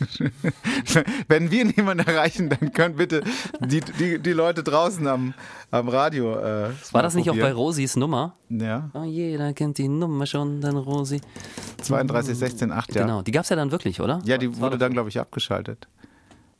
Wenn 1.28 1.50
wir 1.50 1.64
niemanden 1.66 2.06
erreichen, 2.06 2.48
dann 2.48 2.72
können 2.72 2.96
bitte 2.96 3.22
die, 3.60 3.80
die, 3.80 4.18
die 4.18 4.32
Leute 4.32 4.62
draußen 4.62 5.06
am, 5.06 5.34
am 5.70 5.88
Radio. 5.88 6.34
Äh, 6.38 6.70
War 6.92 7.02
das 7.02 7.14
nicht 7.14 7.28
auch 7.30 7.36
bei. 7.36 7.52
Rosis 7.52 7.96
Nummer? 7.96 8.34
Ja, 8.48 8.90
Oh, 8.94 9.04
jeder 9.04 9.52
kennt 9.52 9.78
die 9.78 9.88
Nummer 9.88 10.24
schon, 10.26 10.60
dann 10.60 10.76
Rosi. 10.76 11.20
32, 11.82 12.36
16, 12.36 12.72
8, 12.72 12.94
ja. 12.94 13.02
Genau, 13.02 13.22
die 13.22 13.30
gab 13.30 13.44
es 13.44 13.50
ja 13.50 13.56
dann 13.56 13.70
wirklich, 13.70 14.00
oder? 14.00 14.20
Ja, 14.24 14.38
die 14.38 14.56
wurde 14.58 14.78
dann, 14.78 14.92
glaube 14.92 15.08
ich, 15.10 15.20
abgeschaltet. 15.20 15.88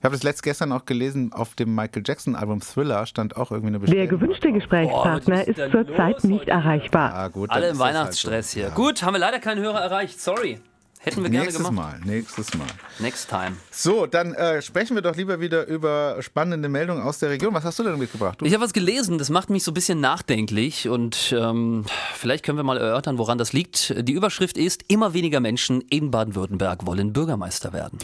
Ich 0.02 0.04
habe 0.04 0.16
das 0.16 0.24
letzt 0.24 0.42
gestern 0.42 0.72
auch 0.72 0.84
gelesen, 0.84 1.32
auf 1.32 1.54
dem 1.54 1.76
Michael 1.76 2.02
Jackson 2.04 2.34
Album 2.34 2.60
Thriller 2.60 3.06
stand 3.06 3.36
auch 3.36 3.52
irgendwie 3.52 3.68
eine 3.68 3.78
Der 3.78 3.86
Bestellung. 3.86 4.08
gewünschte 4.08 4.48
Boah, 4.48 4.54
Gesprächspartner 4.54 5.36
was 5.38 5.46
ist 5.46 5.60
zurzeit 5.70 6.24
nicht 6.24 6.48
erreichbar. 6.48 7.14
Ah, 7.14 7.28
gut, 7.28 7.50
Alle 7.50 7.68
im 7.68 7.78
das 7.78 7.84
halt 7.84 7.94
Weihnachtsstress 7.94 8.50
so. 8.50 8.54
hier. 8.58 8.68
Ja. 8.70 8.74
Gut, 8.74 9.04
haben 9.04 9.14
wir 9.14 9.20
leider 9.20 9.38
keinen 9.38 9.62
Hörer 9.62 9.80
erreicht. 9.80 10.20
Sorry. 10.20 10.58
Hätten 11.04 11.24
wir 11.24 11.30
gerne 11.30 11.46
Nächstes 11.46 11.66
gemacht. 11.66 12.00
Mal, 12.04 12.12
nächstes 12.12 12.54
Mal. 12.54 12.66
Next 13.00 13.28
time. 13.28 13.56
So, 13.72 14.06
dann 14.06 14.34
äh, 14.34 14.62
sprechen 14.62 14.94
wir 14.94 15.02
doch 15.02 15.16
lieber 15.16 15.40
wieder 15.40 15.66
über 15.66 16.18
spannende 16.20 16.68
Meldungen 16.68 17.02
aus 17.02 17.18
der 17.18 17.30
Region. 17.30 17.52
Was 17.54 17.64
hast 17.64 17.80
du 17.80 17.82
denn 17.82 17.98
mitgebracht? 17.98 18.40
Du, 18.40 18.44
Ich 18.44 18.54
habe 18.54 18.62
was 18.62 18.72
gelesen, 18.72 19.18
das 19.18 19.28
macht 19.28 19.50
mich 19.50 19.64
so 19.64 19.72
ein 19.72 19.74
bisschen 19.74 19.98
nachdenklich 20.00 20.88
und 20.88 21.34
ähm, 21.36 21.84
vielleicht 22.14 22.44
können 22.44 22.56
wir 22.56 22.62
mal 22.62 22.78
erörtern, 22.78 23.18
woran 23.18 23.36
das 23.36 23.52
liegt. 23.52 23.92
Die 24.08 24.12
Überschrift 24.12 24.56
ist, 24.56 24.84
immer 24.86 25.12
weniger 25.12 25.40
Menschen 25.40 25.80
in 25.90 26.12
Baden-Württemberg 26.12 26.86
wollen 26.86 27.12
Bürgermeister 27.12 27.72
werden. 27.72 27.98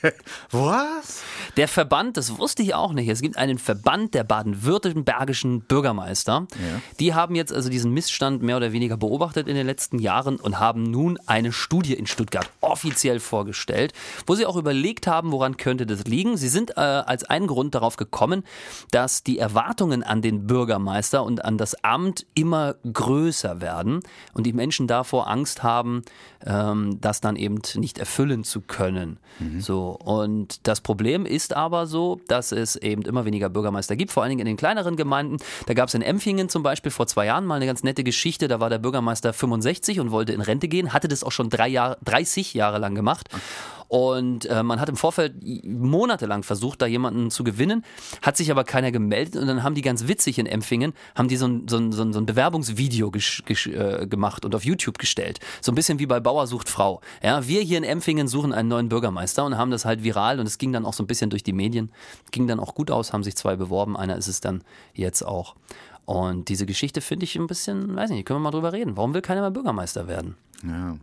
was? 0.50 1.22
Der 1.58 1.68
Verband, 1.68 2.16
das 2.16 2.38
wusste 2.38 2.62
ich 2.62 2.74
auch 2.74 2.94
nicht, 2.94 3.08
es 3.08 3.20
gibt 3.20 3.36
einen 3.36 3.58
Verband 3.58 4.14
der 4.14 4.24
baden-württembergischen 4.24 5.60
Bürgermeister. 5.60 6.46
Die 7.00 7.12
haben 7.12 7.34
jetzt 7.34 7.52
also 7.52 7.68
diesen 7.68 7.92
Missstand 7.92 8.42
mehr 8.42 8.56
oder 8.56 8.72
weniger 8.72 8.96
beobachtet 8.96 9.46
in 9.46 9.54
den 9.56 9.66
letzten 9.66 9.98
Jahren 9.98 10.36
und 10.36 10.58
haben 10.58 10.84
nun 10.84 11.18
eine 11.26 11.52
Studie 11.52 11.92
in 11.92 12.06
Stuttgart 12.14 12.48
offiziell 12.60 13.20
vorgestellt, 13.20 13.92
wo 14.26 14.34
sie 14.34 14.46
auch 14.46 14.56
überlegt 14.56 15.06
haben, 15.06 15.32
woran 15.32 15.56
könnte 15.56 15.84
das 15.84 16.04
liegen. 16.04 16.36
Sie 16.36 16.48
sind 16.48 16.76
äh, 16.76 16.80
als 16.80 17.24
einen 17.24 17.46
Grund 17.46 17.74
darauf 17.74 17.96
gekommen, 17.96 18.44
dass 18.90 19.22
die 19.22 19.38
Erwartungen 19.38 20.02
an 20.02 20.22
den 20.22 20.46
Bürgermeister 20.46 21.24
und 21.24 21.44
an 21.44 21.58
das 21.58 21.74
Amt 21.84 22.26
immer 22.34 22.76
größer 22.90 23.60
werden 23.60 24.00
und 24.32 24.44
die 24.44 24.52
Menschen 24.52 24.86
davor 24.86 25.28
Angst 25.28 25.62
haben, 25.62 26.02
ähm, 26.46 26.98
das 27.00 27.20
dann 27.20 27.36
eben 27.36 27.60
nicht 27.74 27.98
erfüllen 27.98 28.44
zu 28.44 28.60
können. 28.60 29.18
So 29.60 29.90
und 29.90 30.66
das 30.66 30.80
Problem 30.80 31.26
ist 31.26 31.54
aber 31.54 31.86
so, 31.86 32.20
dass 32.28 32.52
es 32.52 32.76
eben 32.76 33.02
immer 33.02 33.24
weniger 33.24 33.48
Bürgermeister 33.48 33.96
gibt, 33.96 34.12
vor 34.12 34.22
allen 34.22 34.30
Dingen 34.30 34.40
in 34.40 34.46
den 34.46 34.56
kleineren 34.56 34.96
Gemeinden. 34.96 35.38
Da 35.66 35.74
gab 35.74 35.88
es 35.88 35.94
in 35.94 36.02
Empfingen 36.02 36.48
zum 36.48 36.62
Beispiel 36.62 36.90
vor 36.90 37.06
zwei 37.06 37.26
Jahren 37.26 37.46
mal 37.46 37.56
eine 37.56 37.66
ganz 37.66 37.82
nette 37.82 38.04
Geschichte. 38.04 38.48
Da 38.48 38.60
war 38.60 38.70
der 38.70 38.78
Bürgermeister 38.78 39.32
65 39.32 40.00
und 40.00 40.10
wollte 40.10 40.32
in 40.32 40.40
Rente 40.40 40.68
gehen, 40.68 40.92
hatte 40.92 41.08
das 41.08 41.24
auch 41.24 41.32
schon 41.32 41.50
drei 41.50 41.68
Jahre, 41.68 41.98
30 42.04 42.54
Jahre 42.54 42.78
lang 42.78 42.94
gemacht. 42.94 43.28
Und 43.94 44.46
äh, 44.46 44.64
man 44.64 44.80
hat 44.80 44.88
im 44.88 44.96
Vorfeld 44.96 45.34
monatelang 45.64 46.42
versucht, 46.42 46.82
da 46.82 46.86
jemanden 46.86 47.30
zu 47.30 47.44
gewinnen, 47.44 47.84
hat 48.22 48.36
sich 48.36 48.50
aber 48.50 48.64
keiner 48.64 48.90
gemeldet 48.90 49.40
und 49.40 49.46
dann 49.46 49.62
haben 49.62 49.76
die 49.76 49.82
ganz 49.82 50.08
witzig 50.08 50.40
in 50.40 50.46
Empfingen, 50.46 50.94
haben 51.14 51.28
die 51.28 51.36
so 51.36 51.46
ein, 51.46 51.68
so 51.68 51.76
ein, 51.76 51.92
so 51.92 52.02
ein, 52.02 52.26
Bewerbungsvideo 52.26 53.12
äh, 53.14 54.08
gemacht 54.08 54.44
und 54.44 54.52
auf 54.56 54.64
YouTube 54.64 54.98
gestellt. 54.98 55.38
So 55.60 55.70
ein 55.70 55.76
bisschen 55.76 56.00
wie 56.00 56.06
bei 56.06 56.18
Bauer 56.18 56.48
sucht 56.48 56.68
Frau. 56.68 57.02
Ja, 57.22 57.46
wir 57.46 57.60
hier 57.60 57.78
in 57.78 57.84
Empfingen 57.84 58.26
suchen 58.26 58.52
einen 58.52 58.68
neuen 58.68 58.88
Bürgermeister 58.88 59.44
und 59.44 59.56
haben 59.56 59.70
das 59.70 59.84
halt 59.84 60.02
viral 60.02 60.40
und 60.40 60.46
es 60.46 60.58
ging 60.58 60.72
dann 60.72 60.86
auch 60.86 60.94
so 60.94 61.04
ein 61.04 61.06
bisschen 61.06 61.30
durch 61.30 61.44
die 61.44 61.52
Medien. 61.52 61.92
Ging 62.32 62.48
dann 62.48 62.58
auch 62.58 62.74
gut 62.74 62.90
aus, 62.90 63.12
haben 63.12 63.22
sich 63.22 63.36
zwei 63.36 63.54
beworben, 63.54 63.96
einer 63.96 64.16
ist 64.16 64.26
es 64.26 64.40
dann 64.40 64.64
jetzt 64.94 65.22
auch. 65.22 65.54
Und 66.04 66.48
diese 66.48 66.66
Geschichte 66.66 67.00
finde 67.00 67.26
ich 67.26 67.36
ein 67.36 67.46
bisschen, 67.46 67.94
weiß 67.94 68.10
nicht, 68.10 68.26
können 68.26 68.40
wir 68.40 68.42
mal 68.42 68.50
drüber 68.50 68.72
reden. 68.72 68.96
Warum 68.96 69.14
will 69.14 69.22
keiner 69.22 69.42
mehr 69.42 69.52
Bürgermeister 69.52 70.08
werden? 70.08 70.34
Ja. 70.64 70.96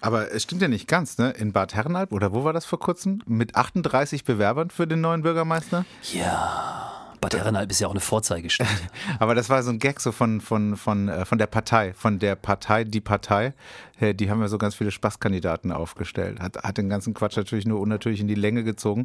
Aber 0.00 0.32
es 0.32 0.42
stimmt 0.42 0.62
ja 0.62 0.68
nicht 0.68 0.88
ganz, 0.88 1.18
ne? 1.18 1.30
In 1.30 1.52
Bad 1.52 1.74
Herrenalb, 1.74 2.12
oder 2.12 2.32
wo 2.32 2.44
war 2.44 2.52
das 2.52 2.64
vor 2.64 2.78
kurzem? 2.78 3.22
Mit 3.26 3.56
38 3.56 4.24
Bewerbern 4.24 4.70
für 4.70 4.86
den 4.86 5.00
neuen 5.00 5.22
Bürgermeister? 5.22 5.84
Ja, 6.12 6.76
Bad 7.20 7.34
Herrenalb 7.34 7.70
ist 7.70 7.80
ja 7.80 7.88
auch 7.88 7.92
eine 7.92 8.00
Vorzeigestadt. 8.00 8.68
Aber 9.18 9.34
das 9.34 9.48
war 9.50 9.62
so 9.62 9.70
ein 9.70 9.78
Gag 9.78 10.00
so 10.00 10.12
von, 10.12 10.40
von, 10.40 10.76
von, 10.76 11.08
äh, 11.08 11.24
von 11.24 11.38
der 11.38 11.46
Partei, 11.46 11.92
von 11.94 12.18
der 12.18 12.36
Partei, 12.36 12.84
die 12.84 13.00
Partei. 13.00 13.54
Die 14.00 14.30
haben 14.30 14.40
ja 14.40 14.48
so 14.48 14.58
ganz 14.58 14.74
viele 14.74 14.90
Spaßkandidaten 14.90 15.72
aufgestellt. 15.72 16.38
Hat, 16.40 16.58
hat 16.62 16.76
den 16.76 16.90
ganzen 16.90 17.14
Quatsch 17.14 17.36
natürlich 17.36 17.66
nur 17.66 17.80
unnatürlich 17.80 18.20
in 18.20 18.28
die 18.28 18.34
Länge 18.34 18.62
gezogen. 18.62 19.04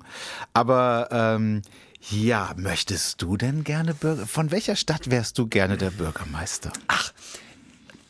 Aber 0.53 1.07
ähm, 1.11 1.61
ja, 2.09 2.51
möchtest 2.57 3.21
du 3.21 3.37
denn 3.37 3.63
gerne 3.63 3.93
Bürger? 3.93 4.27
Von 4.27 4.51
welcher 4.51 4.75
Stadt 4.75 5.09
wärst 5.09 5.37
du 5.37 5.47
gerne 5.47 5.77
der 5.77 5.91
Bürgermeister? 5.91 6.73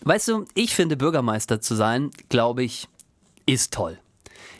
Weißt 0.03 0.27
du, 0.27 0.45
ich 0.55 0.75
finde, 0.75 0.97
Bürgermeister 0.97 1.61
zu 1.61 1.75
sein, 1.75 2.11
glaube 2.29 2.63
ich, 2.63 2.87
ist 3.45 3.73
toll. 3.73 3.99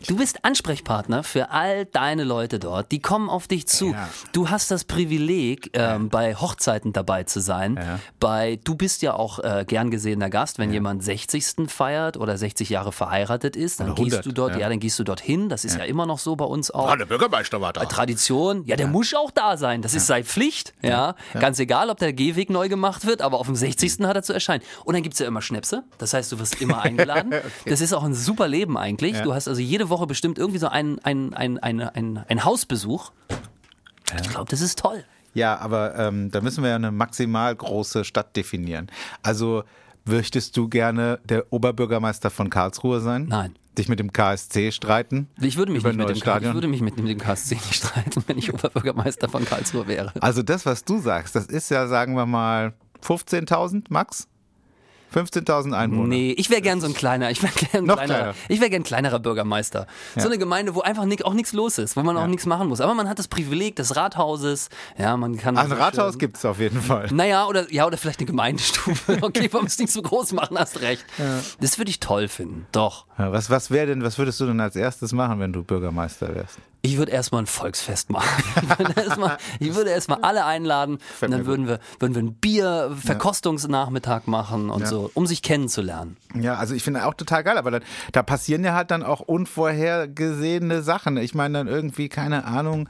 Du 0.06 0.16
bist 0.16 0.44
Ansprechpartner 0.44 1.22
für 1.22 1.50
all 1.50 1.84
deine 1.86 2.24
Leute 2.24 2.58
dort. 2.58 2.92
Die 2.92 3.00
kommen 3.00 3.28
auf 3.28 3.46
dich 3.46 3.66
zu. 3.66 3.92
Ja. 3.92 4.08
Du 4.32 4.50
hast 4.50 4.70
das 4.70 4.84
Privileg, 4.84 5.70
ähm, 5.74 6.08
bei 6.08 6.34
Hochzeiten 6.34 6.92
dabei 6.92 7.24
zu 7.24 7.40
sein. 7.40 7.76
Ja. 7.76 7.98
Bei, 8.18 8.58
du 8.64 8.74
bist 8.74 9.02
ja 9.02 9.14
auch 9.14 9.38
äh, 9.38 9.64
gern 9.66 9.90
gesehener 9.90 10.30
Gast, 10.30 10.58
wenn 10.58 10.72
jemand 10.72 11.02
60. 11.02 11.68
feiert 11.68 12.16
oder 12.16 12.36
60 12.36 12.68
Jahre 12.68 12.92
verheiratet 12.92 13.56
ist, 13.56 13.80
dann 13.80 13.94
gehst 13.94 14.12
100, 14.12 14.26
du 14.26 14.32
dort, 14.32 14.52
ja. 14.54 14.60
ja. 14.60 14.68
dann 14.68 14.80
gehst 14.80 14.98
du 14.98 15.04
dorthin. 15.04 15.48
Das 15.48 15.64
ist 15.64 15.76
ja, 15.76 15.84
immer 15.84 16.06
noch 16.06 16.18
so 16.18 16.36
bei 16.36 16.44
uns 16.44 16.70
auch. 16.70 16.90
Ah, 16.90 16.96
der 16.96 17.06
Bürgermeister 17.06 17.60
war 17.60 17.72
da. 17.72 17.84
Tradition, 17.84 18.64
ja, 18.66 18.76
der 18.76 18.86
muss 18.86 19.14
auch 19.14 19.30
da 19.30 19.56
sein. 19.56 19.82
Das 19.82 19.94
ist 19.94 20.06
seine 20.06 20.24
Pflicht. 20.24 20.72
Ja. 20.82 21.14
Ganz 21.38 21.58
egal, 21.58 21.90
ob 21.90 21.98
der 21.98 22.12
Gehweg 22.12 22.50
neu 22.50 22.68
gemacht 22.68 23.06
wird, 23.06 23.22
aber 23.22 23.38
auf 23.38 23.46
dem 23.46 23.56
60. 23.56 24.00
hat 24.00 24.16
er 24.16 24.22
zu 24.22 24.32
erscheinen. 24.32 24.62
Und 24.84 24.94
dann 24.94 25.02
gibt's 25.02 25.18
ja 25.18 25.26
immer 25.26 25.42
Schnäpse. 25.42 25.84
Das 25.98 26.14
heißt, 26.14 26.30
du 26.32 26.38
wirst 26.38 26.60
immer 26.60 26.82
eingeladen. 26.82 27.34
Das 27.66 27.80
ist 27.80 27.92
auch 27.92 28.04
ein 28.04 28.14
super 28.14 28.48
Leben 28.48 28.76
eigentlich. 28.76 29.20
Du 29.20 29.34
hast 29.34 29.48
also 29.48 29.60
jede 29.60 29.90
Woche 29.92 30.06
bestimmt 30.08 30.38
irgendwie 30.38 30.58
so 30.58 30.66
einen, 30.68 30.98
einen, 31.00 31.32
einen, 31.34 31.58
einen, 31.58 31.80
einen, 31.88 32.18
einen 32.18 32.44
Hausbesuch. 32.44 33.12
Ich 34.20 34.28
glaube, 34.30 34.50
das 34.50 34.60
ist 34.60 34.78
toll. 34.78 35.04
Ja, 35.34 35.58
aber 35.58 35.96
ähm, 35.96 36.30
da 36.30 36.40
müssen 36.40 36.62
wir 36.62 36.70
ja 36.70 36.76
eine 36.76 36.90
maximal 36.90 37.54
große 37.54 38.04
Stadt 38.04 38.36
definieren. 38.36 38.88
Also 39.22 39.62
möchtest 40.04 40.56
du 40.56 40.68
gerne 40.68 41.20
der 41.24 41.50
Oberbürgermeister 41.52 42.28
von 42.30 42.50
Karlsruhe 42.50 43.00
sein? 43.00 43.26
Nein. 43.28 43.54
Dich 43.78 43.88
mit 43.88 43.98
dem 43.98 44.12
KSC 44.12 44.70
streiten? 44.72 45.28
Ich 45.40 45.56
würde 45.56 45.72
mich, 45.72 45.82
nicht 45.82 45.96
mit 45.96 46.06
dem, 46.06 46.08
K- 46.08 46.12
ich 46.12 46.18
Stadion? 46.20 46.52
würde 46.54 46.68
mich 46.68 46.82
mit 46.82 46.98
dem 46.98 47.16
KSC 47.16 47.54
nicht 47.54 47.74
streiten, 47.76 48.22
wenn 48.26 48.36
ich 48.36 48.52
Oberbürgermeister 48.52 49.30
von 49.30 49.46
Karlsruhe 49.46 49.86
wäre. 49.86 50.12
Also 50.20 50.42
das, 50.42 50.66
was 50.66 50.84
du 50.84 50.98
sagst, 50.98 51.34
das 51.36 51.46
ist 51.46 51.70
ja, 51.70 51.86
sagen 51.86 52.14
wir 52.14 52.26
mal, 52.26 52.74
15.000 53.02 53.84
max? 53.88 54.28
15.000 55.14 55.72
Einwohner. 55.72 56.08
Nee, 56.08 56.32
ich 56.32 56.50
wäre 56.50 56.60
gern 56.62 56.80
so 56.80 56.86
ein 56.86 56.94
kleiner, 56.94 57.30
ich 57.30 57.42
wäre 57.42 57.52
gern 57.52 57.84
ein 57.84 57.86
Noch 57.86 57.96
kleinerer, 57.96 58.18
kleiner. 58.18 58.34
ich 58.48 58.60
wäre 58.60 58.70
gern 58.70 58.82
ein 58.82 58.84
kleinerer 58.84 59.18
Bürgermeister. 59.18 59.86
So 60.16 60.26
eine 60.28 60.38
Gemeinde, 60.38 60.74
wo 60.74 60.80
einfach 60.80 61.04
nick, 61.04 61.24
auch 61.24 61.34
nichts 61.34 61.52
los 61.52 61.78
ist, 61.78 61.96
wo 61.96 62.02
man 62.02 62.16
auch 62.16 62.26
nichts 62.26 62.46
machen 62.46 62.68
muss. 62.68 62.80
Aber 62.80 62.94
man 62.94 63.08
hat 63.08 63.18
das 63.18 63.28
Privileg 63.28 63.76
des 63.76 63.96
Rathauses, 63.96 64.68
ja, 64.98 65.16
man 65.16 65.36
kann. 65.36 65.56
Ein 65.56 65.72
Rathaus 65.72 66.18
gibt 66.18 66.36
es 66.36 66.44
auf 66.44 66.58
jeden 66.58 66.80
Fall. 66.80 67.08
Naja, 67.12 67.46
oder, 67.46 67.70
ja, 67.72 67.86
oder 67.86 67.96
vielleicht 67.96 68.20
eine 68.20 68.26
Gemeindestube. 68.26 68.96
Okay, 69.22 69.48
warum 69.52 69.66
es 69.66 69.78
nicht 69.78 69.92
so 69.92 70.02
groß 70.02 70.32
machen, 70.32 70.58
hast 70.58 70.80
recht. 70.80 71.04
Das 71.60 71.78
würde 71.78 71.90
ich 71.90 72.00
toll 72.00 72.28
finden, 72.28 72.66
doch. 72.72 73.06
Ja, 73.18 73.32
Was, 73.32 73.50
was 73.50 73.70
wäre 73.70 73.86
denn, 73.86 74.02
was 74.02 74.18
würdest 74.18 74.40
du 74.40 74.46
denn 74.46 74.60
als 74.60 74.76
erstes 74.76 75.12
machen, 75.12 75.38
wenn 75.40 75.52
du 75.52 75.62
Bürgermeister 75.62 76.34
wärst? 76.34 76.58
Ich 76.84 76.96
würde 76.96 77.12
erstmal 77.12 77.42
ein 77.42 77.46
Volksfest 77.46 78.10
machen. 78.10 78.28
Ich 78.62 78.78
würde 78.78 79.00
erstmal, 79.00 79.36
ich 79.60 79.74
würde 79.74 79.90
erstmal 79.90 80.18
alle 80.22 80.44
einladen 80.44 80.98
und 81.20 81.30
dann 81.30 81.46
würden 81.46 81.68
wir, 81.68 81.78
würden 82.00 82.14
wir 82.14 82.20
einen 82.20 82.34
Bier-Verkostungsnachmittag 82.34 84.26
machen 84.26 84.70
und 84.70 84.86
so, 84.88 85.10
um 85.14 85.26
sich 85.26 85.42
kennenzulernen. 85.42 86.16
Ja, 86.34 86.54
also 86.56 86.74
ich 86.74 86.82
finde 86.82 87.06
auch 87.06 87.14
total 87.14 87.44
geil, 87.44 87.58
aber 87.58 87.70
dann, 87.70 87.82
da 88.12 88.22
passieren 88.22 88.64
ja 88.64 88.74
halt 88.74 88.90
dann 88.90 89.02
auch 89.02 89.20
unvorhergesehene 89.20 90.82
Sachen. 90.82 91.16
Ich 91.18 91.34
meine 91.34 91.58
dann 91.58 91.68
irgendwie, 91.68 92.08
keine 92.08 92.44
Ahnung, 92.44 92.88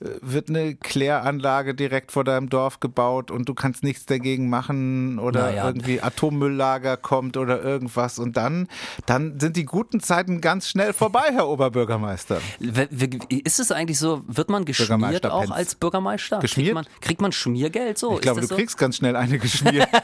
wird 0.00 0.50
eine 0.50 0.74
Kläranlage 0.74 1.74
direkt 1.74 2.12
vor 2.12 2.22
deinem 2.22 2.50
Dorf 2.50 2.80
gebaut 2.80 3.30
und 3.30 3.48
du 3.48 3.54
kannst 3.54 3.82
nichts 3.82 4.04
dagegen 4.04 4.50
machen 4.50 5.18
oder 5.18 5.44
Naja. 5.50 5.66
irgendwie 5.66 6.02
Atommülllager 6.02 6.96
kommt 6.98 7.36
oder 7.38 7.62
irgendwas 7.62 8.18
und 8.18 8.36
dann, 8.36 8.68
dann 9.06 9.40
sind 9.40 9.56
die 9.56 9.64
guten 9.64 10.00
Zeiten 10.00 10.40
ganz 10.42 10.68
schnell 10.68 10.92
vorbei, 10.92 11.28
Herr 11.32 11.48
Oberbürgermeister. 11.48 12.40
Ist 13.44 13.58
es 13.60 13.72
eigentlich 13.72 13.98
so, 13.98 14.22
wird 14.26 14.50
man 14.50 14.64
geschmiert 14.66 15.26
auch 15.26 15.50
als 15.50 15.74
Bürgermeister? 15.74 16.40
Geschmiert? 16.40 16.66
Kriegt 16.66 16.74
man, 16.74 17.00
kriegt 17.00 17.20
man 17.22 17.32
Schmiergeld 17.32 17.96
so? 17.98 18.14
Ich 18.16 18.20
glaube, 18.20 18.42
du 18.42 18.46
so? 18.48 18.54
kriegst 18.54 18.76
ganz 18.78 18.96
schnell 18.96 19.16
eine 19.16 19.38
geschmiert. 19.38 19.88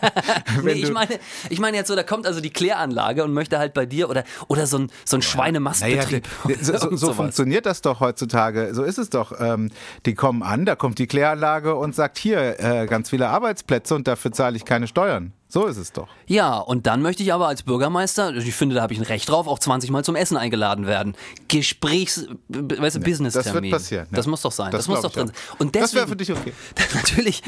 Nee, 0.63 0.73
ich 0.73 0.93
meine, 0.93 1.19
ich 1.51 1.59
meine 1.61 1.77
jetzt 1.77 1.89
so, 1.89 1.97
da 1.97 2.03
kommt 2.03 2.27
also 2.27 2.41
die 2.41 2.51
Kläranlage 2.51 3.25
und 3.25 3.33
möchte 3.33 3.59
halt 3.59 3.75
bei 3.75 3.87
dir 3.87 4.09
oder, 4.09 4.25
oder 4.49 4.67
so 4.67 4.79
ein, 4.79 4.91
so 5.05 5.17
ein 5.17 5.21
Naja, 5.21 5.31
Schweinemastbetrieb. 5.31 6.25
der- 6.49 6.59
so, 6.63 6.79
so, 6.79 6.97
so 6.97 7.13
funktioniert 7.13 7.67
das 7.67 7.81
doch 7.83 8.01
heutzutage. 8.01 8.71
So 8.75 8.83
ist 8.83 8.99
es 8.99 9.11
doch. 9.11 9.33
Ähm, 9.41 9.71
die 10.07 10.15
kommen 10.15 10.43
an, 10.43 10.65
da 10.65 10.77
kommt 10.77 10.99
die 10.99 11.07
Kläranlage 11.07 11.75
und 11.75 11.95
sagt 11.95 12.19
hier 12.19 12.61
äh, 12.61 12.87
ganz 12.87 13.11
viele 13.11 13.29
Arbeitsplätze 13.29 13.95
und 13.95 14.07
dafür 14.09 14.33
zahle 14.33 14.57
ich 14.57 14.65
keine 14.65 14.87
Steuern. 14.87 15.33
So 15.53 15.67
ist 15.67 15.77
es 15.77 15.93
doch. 15.93 16.09
Ja, 16.27 16.57
und 16.57 16.87
dann 16.87 17.03
möchte 17.03 17.23
ich 17.23 17.31
aber 17.35 17.47
als 17.47 17.63
Bürgermeister, 17.63 18.35
ich 18.35 18.55
finde, 18.55 18.75
da 18.77 18.81
habe 18.81 18.95
ich 18.95 18.99
ein 18.99 19.05
Recht 19.05 19.29
drauf, 19.29 19.47
auch 19.47 19.59
20 19.59 19.91
Mal 19.91 20.03
zum 20.03 20.17
Essen 20.17 20.39
eingeladen 20.39 20.87
werden. 20.87 21.15
Gesprächs, 21.49 22.27
weißt 22.49 22.97
du, 22.97 23.01
Business-Termin. 23.01 23.35
das 23.35 23.53
wird 23.53 23.71
passieren, 23.71 24.07
ja. 24.11 24.17
Das 24.17 24.27
muss 24.27 24.41
doch 24.41 24.51
sein. 24.51 24.71
Das, 24.71 24.87
Das 24.87 24.89
muss 24.89 25.03
doch 25.03 25.13
drin 25.13 25.27
sein. 25.27 25.37
Und 25.59 25.77
Das 25.77 25.91
deswegen, 25.91 25.97
wäre 25.99 26.09
für 26.09 26.17
dich 26.17 26.33
okay. 26.33 26.55
Natürlich. 26.95 27.43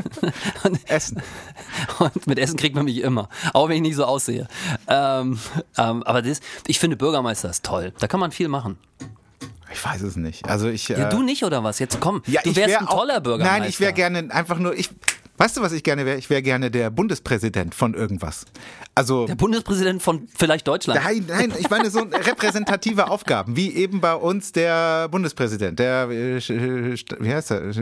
Und, 0.62 0.88
Essen. 0.88 1.20
und 1.98 2.26
mit 2.28 2.38
Essen 2.38 2.56
kriegt 2.56 2.76
man 2.76 2.84
mich 2.84 2.98
immer. 2.98 3.28
Auch 3.52 3.68
wenn 3.68 3.76
ich 3.76 3.82
nicht 3.82 3.96
so 3.96 4.04
aussehe. 4.04 4.46
Ähm, 4.86 5.38
ähm, 5.76 6.02
aber 6.04 6.22
das, 6.22 6.38
ich 6.68 6.78
finde 6.78 6.96
Bürgermeister 6.96 7.50
ist 7.50 7.64
toll. 7.64 7.92
Da 7.98 8.06
kann 8.06 8.20
man 8.20 8.30
viel 8.30 8.46
machen. 8.46 8.78
Ich 9.80 9.86
weiß 9.86 10.02
es 10.02 10.16
nicht. 10.16 10.46
Also 10.46 10.68
ich. 10.68 10.88
Ja, 10.88 11.06
äh, 11.06 11.08
du 11.08 11.22
nicht 11.22 11.42
oder 11.42 11.64
was? 11.64 11.78
Jetzt 11.78 12.00
komm. 12.00 12.22
ja, 12.26 12.42
du 12.44 12.54
wärst 12.54 12.68
wär 12.68 12.80
ein 12.80 12.86
auch- 12.86 12.98
toller 12.98 13.20
Bürgermeister. 13.20 13.60
Nein, 13.60 13.68
ich 13.68 13.80
wäre 13.80 13.94
gerne 13.94 14.30
einfach 14.30 14.58
nur. 14.58 14.74
Ich, 14.76 14.90
weißt 15.40 15.56
du, 15.56 15.62
was 15.62 15.72
ich 15.72 15.82
gerne 15.82 16.04
wäre? 16.04 16.18
Ich 16.18 16.28
wäre 16.28 16.42
gerne 16.42 16.70
der 16.70 16.90
Bundespräsident 16.90 17.74
von 17.74 17.94
irgendwas. 17.94 18.44
Also. 18.94 19.26
Der 19.26 19.34
Bundespräsident 19.34 20.02
von 20.02 20.28
vielleicht 20.36 20.68
Deutschland. 20.68 21.00
Nein, 21.02 21.24
nein, 21.26 21.52
ich 21.58 21.70
meine 21.70 21.90
so 21.90 22.00
repräsentative 22.00 23.08
Aufgaben, 23.08 23.56
wie 23.56 23.74
eben 23.74 24.00
bei 24.00 24.14
uns 24.14 24.52
der 24.52 25.08
Bundespräsident, 25.08 25.78
der, 25.78 26.10
äh, 26.10 26.40
wie 27.20 27.34
heißt 27.34 27.52
er? 27.52 27.72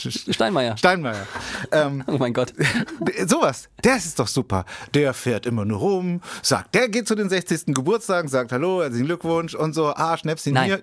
Steinmeier. 0.00 0.76
Steinmeier. 0.76 1.26
Ähm, 1.70 2.02
Oh 2.06 2.18
mein 2.18 2.32
Gott. 2.32 2.52
sowas, 3.26 3.68
das 3.82 4.06
ist 4.06 4.18
doch 4.18 4.28
super. 4.28 4.64
Der 4.94 5.14
fährt 5.14 5.46
immer 5.46 5.64
nur 5.64 5.78
rum, 5.78 6.20
sagt, 6.42 6.74
der 6.74 6.88
geht 6.88 7.06
zu 7.06 7.14
den 7.14 7.28
60. 7.28 7.66
Geburtstagen, 7.74 8.28
sagt 8.28 8.52
Hallo, 8.52 8.82
herzlichen 8.82 9.06
Glückwunsch 9.06 9.54
und 9.54 9.74
so, 9.74 9.94
ah, 9.94 10.16
Schnäpschen 10.16 10.54
Nein. 10.54 10.66
hier. 10.66 10.80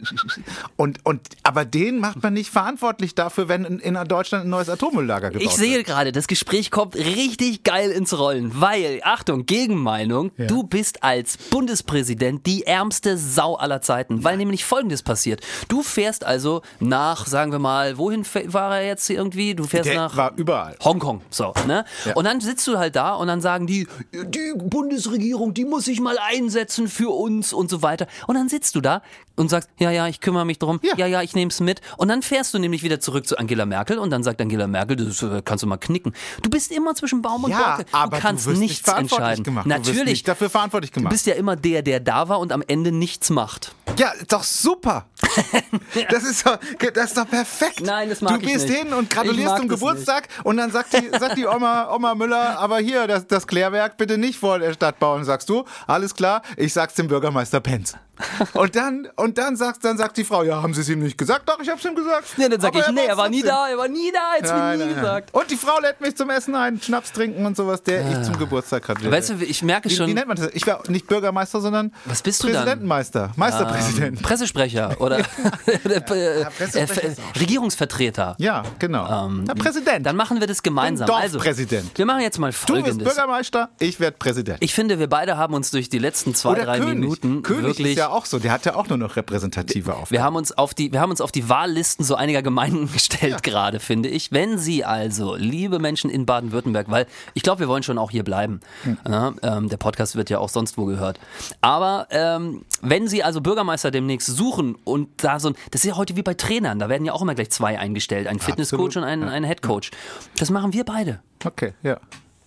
Und, 0.78 1.06
und, 1.06 1.22
aber 1.44 1.66
den 1.66 2.00
macht 2.00 2.24
man 2.24 2.34
nicht 2.34 2.50
verantwortlich 2.50 3.16
dafür, 3.16 3.50
wenn 3.50 3.66
in, 3.66 3.80
in 3.80 3.94
Deutschland 4.08 4.46
ein 4.46 4.50
neues 4.50 4.70
Atommülllager 4.70 5.32
gebaut 5.32 5.46
Ich 5.46 5.56
sehe 5.56 5.84
gerade, 5.84 6.12
das 6.22 6.28
Gespräch 6.28 6.70
kommt 6.70 6.96
richtig 6.96 7.64
geil 7.64 7.90
ins 7.90 8.16
Rollen, 8.16 8.52
weil, 8.54 9.02
Achtung, 9.04 9.48
Gegenmeinung, 9.48 10.32
du 10.38 10.62
bist 10.62 11.02
als 11.04 11.36
Bundespräsident 11.36 12.46
die 12.46 12.62
ärmste 12.68 13.18
Sau 13.18 13.56
aller 13.56 13.82
Zeiten, 13.82 14.24
weil 14.24 14.38
nämlich 14.38 14.64
Folgendes 14.64 15.02
passiert. 15.02 15.42
Du 15.68 15.82
fährst 15.82 16.24
also 16.24 16.62
nach, 16.80 17.26
sagen 17.26 17.52
wir 17.52 17.58
mal, 17.58 17.98
wohin 17.98 18.24
war 18.46 18.78
er 18.78 18.86
jetzt 18.86 19.10
irgendwie? 19.10 19.56
Du 19.56 19.64
fährst 19.64 19.90
Der 19.90 19.96
nach 19.96 20.16
war 20.16 20.34
überall. 20.36 20.76
Hongkong, 20.84 21.22
so, 21.32 21.56
ne? 21.66 21.86
Ja. 22.06 22.14
Und 22.14 22.26
dann 22.26 22.40
sitzt 22.40 22.68
du 22.68 22.78
halt 22.78 22.96
da 22.96 23.16
und 23.16 23.26
dann 23.26 23.42
sagen 23.42 23.66
die, 23.66 23.88
die 24.14 24.54
Bundesregierung, 24.56 25.56
die 25.56 25.66
muss 25.66 25.86
sich 25.86 26.00
mal 26.02 26.18
einsetzen 26.20 26.88
für 26.88 27.10
uns 27.10 27.52
und 27.52 27.72
so 27.72 27.82
weiter. 27.82 28.06
Und 28.28 28.36
dann 28.36 28.48
sitzt 28.48 28.76
du 28.76 28.82
da 28.82 29.02
und 29.38 29.50
sagst, 29.50 29.70
ja, 29.80 29.90
ja, 29.90 30.08
ich 30.08 30.20
kümmere 30.20 30.46
mich 30.46 30.60
drum, 30.60 30.80
ja, 30.84 30.94
Ja. 30.98 31.08
ja, 31.08 31.22
ich 31.22 31.34
nehme 31.34 31.50
es 31.50 31.60
mit. 31.62 31.82
Und 31.98 32.10
dann 32.10 32.22
fährst 32.22 32.54
du 32.54 32.60
nämlich 32.60 32.84
wieder 32.84 33.00
zurück 33.00 33.26
zu 33.26 33.38
Angela 33.38 33.66
Merkel 33.66 33.98
und 33.98 34.12
dann 34.12 34.22
sagt 34.24 34.40
Angela 34.40 34.68
Merkel, 34.68 34.98
das 34.98 35.24
äh, 35.24 35.42
kannst 35.44 35.64
du 35.64 35.68
mal 35.68 35.78
knicken. 35.78 36.01
Du 36.42 36.50
bist 36.50 36.72
immer 36.72 36.96
zwischen 36.96 37.22
Baum 37.22 37.44
und 37.44 37.52
Ja, 37.52 37.76
Borke. 37.76 37.86
aber 37.92 38.18
du 38.18 38.22
kannst 38.22 38.46
du 38.46 38.52
wirst 38.52 38.60
nichts 38.60 38.78
nicht 38.78 38.86
verantwortlich 38.86 39.20
entscheiden. 39.28 39.44
gemacht. 39.44 39.66
Du 39.66 39.70
Natürlich. 39.70 40.06
nicht 40.06 40.28
dafür 40.28 40.50
verantwortlich 40.50 40.92
du 40.92 41.00
gemacht. 41.00 41.12
bist 41.12 41.26
ja 41.26 41.34
immer 41.36 41.56
der, 41.56 41.82
der 41.82 42.00
da 42.00 42.28
war 42.30 42.40
und 42.40 42.52
am 42.52 42.64
Ende 42.68 42.92
nichts 42.92 43.30
macht. 43.30 43.74
Ja, 43.98 44.12
doch 44.28 44.44
super. 44.44 45.06
Das 46.10 46.24
ist 46.24 46.46
doch, 46.46 46.58
das 46.94 47.06
ist 47.06 47.18
doch 47.18 47.28
perfekt. 47.30 47.82
Nein, 47.82 48.10
das 48.10 48.22
mag 48.22 48.40
Du 48.40 48.46
ich 48.46 48.54
gehst 48.54 48.68
nicht. 48.68 48.78
hin 48.80 48.94
und 48.94 49.10
gratulierst 49.10 49.58
zum 49.58 49.68
Geburtstag 49.68 50.28
und 50.44 50.58
dann 50.58 50.72
sagt 50.72 50.94
die, 50.94 51.10
sagt 51.18 51.38
die 51.38 51.46
Oma, 51.46 51.94
Oma 51.94 52.16
Müller, 52.16 52.58
aber 52.60 52.80
hier, 52.80 53.08
das, 53.08 53.28
das 53.28 53.46
Klärwerk 53.48 53.98
bitte 53.98 54.18
nicht 54.18 54.40
vor 54.40 54.60
der 54.60 54.74
Stadt 54.74 55.00
bauen. 55.00 55.24
Sagst 55.26 55.50
du, 55.50 55.66
alles 55.88 56.16
klar, 56.16 56.42
ich 56.58 56.74
sag's 56.74 56.94
dem 56.96 57.08
Bürgermeister 57.08 57.60
Penz. 57.60 57.94
Und 58.54 58.76
dann, 58.76 59.08
und 59.16 59.40
dann 59.40 59.56
sagst, 59.56 59.84
dann 59.84 59.98
sagt 59.98 60.16
die 60.16 60.24
Frau, 60.24 60.44
ja, 60.44 60.62
haben 60.62 60.76
Sie 60.76 60.82
es 60.82 60.90
ihm 60.90 61.00
nicht 61.00 61.18
gesagt? 61.18 61.50
Doch, 61.50 61.60
ich 61.60 61.70
hab's 61.70 61.84
ihm 61.86 61.96
gesagt. 61.96 62.26
Ja, 62.38 62.50
dann 62.50 62.62
sag 62.62 62.70
Aber 62.76 62.80
ich, 62.88 62.94
nee, 62.94 63.06
er 63.06 63.18
war 63.18 63.30
nie 63.30 63.42
da, 63.42 63.68
er 63.68 63.78
war 63.80 63.88
nie 63.88 64.12
da, 64.12 64.36
jetzt 64.38 64.52
Nein, 64.52 64.78
mir 64.78 64.86
nie 64.86 64.92
nein, 64.94 65.02
nein. 65.02 65.02
gesagt. 65.02 65.34
Und 65.34 65.50
die 65.50 65.58
Frau 65.58 65.80
lädt 65.92 66.02
mich 66.02 66.16
zum 66.16 66.30
Essen 66.30 66.56
ein, 66.56 66.82
Schnaps 66.82 67.12
trinken 67.12 67.46
und 67.46 67.58
sowas, 67.58 67.84
der 67.84 68.10
ich 68.10 68.24
zum 68.24 68.38
Geburtstag 68.38 68.84
gratuliere. 68.84 69.12
Weißt 69.12 69.32
du, 69.32 69.34
ich 69.42 69.62
merke 69.62 69.90
wie, 69.90 69.96
schon. 69.96 70.08
wie 70.08 70.14
nennt 70.14 70.28
man 70.28 70.38
das? 70.38 70.50
Ich 70.54 70.66
war 70.66 70.82
nicht 70.90 71.08
Bürgermeister, 71.08 71.60
sondern 71.60 71.92
Was 72.06 72.22
bist 72.22 72.42
du 72.44 72.48
dann? 72.48 72.56
Präsidentenmeister, 72.64 73.32
Meisterpräsident. 73.36 74.22
Pressesprecher 74.22 74.96
oder 75.00 75.20
äh, 75.66 76.02
Pressesprecher 76.02 77.04
äh, 77.04 77.08
ist 77.08 77.20
auch 77.20 77.40
Regierungsvertreter. 77.40 78.36
Ja, 78.40 78.64
genau. 78.80 79.30
Der 79.42 79.56
Präsident. 79.56 79.98
Ähm, 79.98 80.04
Dann 80.04 80.16
machen 80.16 80.40
wir 80.40 80.48
das 80.48 80.64
gemeinsam. 80.64 81.10
Also, 81.10 81.38
Dorfpräsident. 81.38 81.98
wir 81.98 82.06
machen 82.06 82.22
jetzt 82.22 82.40
mal 82.40 82.52
du 82.52 82.58
bist 82.58 82.70
Folgendes. 82.70 83.14
Bürgermeister, 83.14 83.70
ich 83.80 84.00
werde 84.00 84.18
Präsident. 84.18 84.58
Ich 84.62 84.74
finde, 84.74 85.00
wir 85.00 85.08
beide 85.08 85.38
haben 85.38 85.54
uns 85.54 85.72
durch 85.72 85.90
die 85.90 86.00
letzten 86.00 86.34
zwei, 86.36 86.52
Oder 86.52 86.66
drei 86.66 86.80
König. 86.80 87.00
Minuten 87.00 87.42
König 87.42 87.64
wirklich. 87.64 87.90
ist 87.92 87.98
ja 87.98 88.10
auch 88.10 88.26
so, 88.26 88.40
der 88.40 88.52
hat 88.52 88.66
ja 88.66 88.76
auch 88.76 88.88
nur 88.88 88.98
noch 88.98 89.16
repräsentative 89.16 89.94
Aufgaben. 89.94 90.12
wir 90.12 90.24
haben, 90.24 90.36
uns 90.36 90.52
auf 90.52 90.74
die, 90.74 90.92
wir 90.94 91.02
haben 91.02 91.12
uns 91.12 91.22
auf 91.22 91.32
die 91.32 91.50
Wahllisten 91.50 92.06
so 92.06 92.16
einiger 92.16 92.42
Gemeinden 92.42 92.92
gestellt 92.94 93.44
gerade, 93.44 93.80
finde 93.80 94.10
ich. 94.10 94.32
Wenn 94.32 94.58
Sie 94.58 94.86
also, 94.86 95.36
liebe 95.36 95.80
Menschen 95.82 96.10
in 96.10 96.26
Baden-Württemberg, 96.26 96.90
weil 96.90 97.08
ich 97.34 97.44
glaube, 97.44 97.60
wir 97.60 97.68
wollen 97.68 97.84
schon 97.84 97.98
auch 97.98 98.12
hier 98.12 98.24
bleiben. 98.24 98.62
Hm. 98.84 98.98
Ja, 99.08 99.34
ähm, 99.42 99.70
der 99.70 99.78
Podcast 99.78 100.16
wird 100.16 100.30
ja 100.30 100.40
auch 100.40 100.50
sonst 100.50 100.78
wo 100.78 100.86
gehört. 100.86 101.20
Aber 101.62 102.08
ähm, 102.12 102.64
wenn 102.82 103.08
Sie 103.08 103.24
also 103.24 103.42
Bürgermeister 103.42 103.92
demnächst 103.92 104.28
suchen 104.28 104.76
und 104.84 105.10
da 105.24 105.40
so 105.40 105.50
ein, 105.50 105.56
das 105.72 105.84
ist 105.84 105.90
ja 105.90 105.98
heute 105.98 106.16
wie 106.16 106.24
bei 106.24 106.34
Trainern, 106.34 106.80
da 106.80 106.90
werden 106.90 107.06
ja 107.06 107.14
auch 107.14 107.22
immer 107.22 107.36
gleich 107.36 107.50
zwei 107.50 107.78
eingestellt, 107.78 108.28
ein 108.28 108.40
Fitnesscoach 108.40 108.98
und 108.98 109.04
ein, 109.04 109.24
ein 109.24 109.44
Headcoach. 109.44 109.92
Das 110.38 110.50
machen 110.50 110.74
wir 110.74 110.86
beide. 110.86 111.20
Okay, 111.44 111.74
ja. 111.84 112.00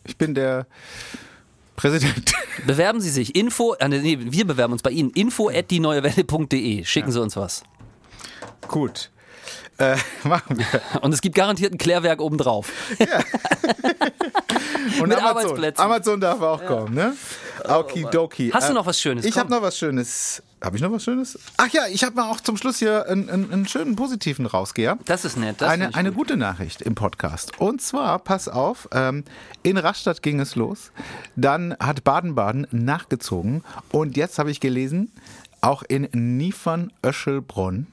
Ich 0.04 0.16
bin 0.16 0.34
der 0.34 0.66
Präsident. 1.76 2.32
Bewerben 2.66 3.00
Sie 3.00 3.10
sich. 3.10 3.34
Info, 3.34 3.74
äh, 3.74 3.88
nee, 3.88 4.18
wir 4.20 4.46
bewerben 4.46 4.72
uns 4.72 4.82
bei 4.82 4.90
Ihnen. 4.90 5.10
Info 5.10 5.48
at 5.48 5.70
die 5.70 5.80
neuewelle.de. 5.80 6.84
Schicken 6.84 7.10
Sie 7.10 7.20
uns 7.20 7.36
was. 7.36 7.64
Gut. 8.68 9.10
Äh, 9.78 9.96
machen 10.24 10.58
wir. 10.58 10.66
Und 11.02 11.12
es 11.12 11.20
gibt 11.20 11.34
garantiert 11.34 11.72
ein 11.72 11.78
Klärwerk 11.78 12.20
obendrauf. 12.20 12.70
Und 15.00 15.08
Mit 15.08 15.18
Amazon. 15.18 15.20
Arbeitsplätzen. 15.38 15.84
Amazon 15.84 16.20
darf 16.20 16.40
auch 16.40 16.64
kommen, 16.64 16.94
ne? 16.94 17.14
Okidoki. 17.68 18.50
Hast 18.52 18.68
du 18.68 18.72
Äh, 18.72 18.74
noch 18.74 18.86
was 18.86 19.00
Schönes? 19.00 19.24
Ich 19.24 19.36
habe 19.38 19.50
noch 19.50 19.62
was 19.62 19.76
Schönes. 19.78 20.42
Habe 20.62 20.76
ich 20.76 20.82
noch 20.82 20.92
was 20.92 21.02
Schönes? 21.04 21.38
Ach 21.56 21.68
ja, 21.68 21.82
ich 21.90 22.04
habe 22.04 22.14
mal 22.16 22.30
auch 22.30 22.40
zum 22.40 22.56
Schluss 22.56 22.78
hier 22.78 23.06
einen, 23.08 23.28
einen, 23.28 23.52
einen 23.52 23.66
schönen 23.68 23.96
positiven 23.96 24.46
Rausgeher. 24.46 24.98
Das 25.06 25.24
ist 25.24 25.36
nett. 25.36 25.56
Das 25.60 25.70
eine, 25.70 25.94
eine 25.94 26.10
gut. 26.10 26.28
gute 26.28 26.36
Nachricht 26.36 26.82
im 26.82 26.94
Podcast. 26.94 27.58
Und 27.58 27.80
zwar, 27.82 28.18
pass 28.18 28.48
auf, 28.48 28.88
ähm, 28.92 29.24
in 29.62 29.76
Rastatt 29.78 30.22
ging 30.22 30.38
es 30.40 30.54
los. 30.54 30.92
Dann 31.36 31.74
hat 31.80 32.04
Baden-Baden 32.04 32.66
nachgezogen. 32.70 33.64
Und 33.90 34.16
jetzt 34.16 34.38
habe 34.38 34.50
ich 34.50 34.60
gelesen, 34.60 35.10
auch 35.60 35.82
in 35.82 36.08
Niefern-Öschelbronn 36.12 37.86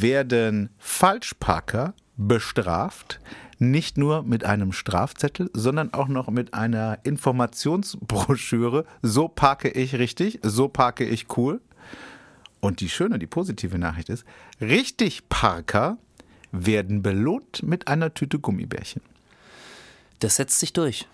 werden 0.00 0.70
Falschparker 0.78 1.94
bestraft. 2.16 3.20
Nicht 3.58 3.96
nur 3.96 4.22
mit 4.22 4.44
einem 4.44 4.72
Strafzettel, 4.72 5.50
sondern 5.52 5.94
auch 5.94 6.08
noch 6.08 6.28
mit 6.28 6.52
einer 6.54 6.98
Informationsbroschüre. 7.04 8.84
So 9.02 9.28
parke 9.28 9.68
ich 9.70 9.94
richtig, 9.94 10.40
so 10.42 10.68
parke 10.68 11.04
ich 11.04 11.36
cool. 11.36 11.60
Und 12.60 12.80
die 12.80 12.88
schöne, 12.88 13.18
die 13.18 13.26
positive 13.26 13.78
Nachricht 13.78 14.08
ist, 14.08 14.24
richtig 14.60 15.28
Parker 15.28 15.98
werden 16.52 17.02
belohnt 17.02 17.62
mit 17.62 17.88
einer 17.88 18.14
Tüte 18.14 18.38
Gummibärchen. 18.38 19.02
Das 20.20 20.36
setzt 20.36 20.60
sich 20.60 20.72
durch. 20.72 21.08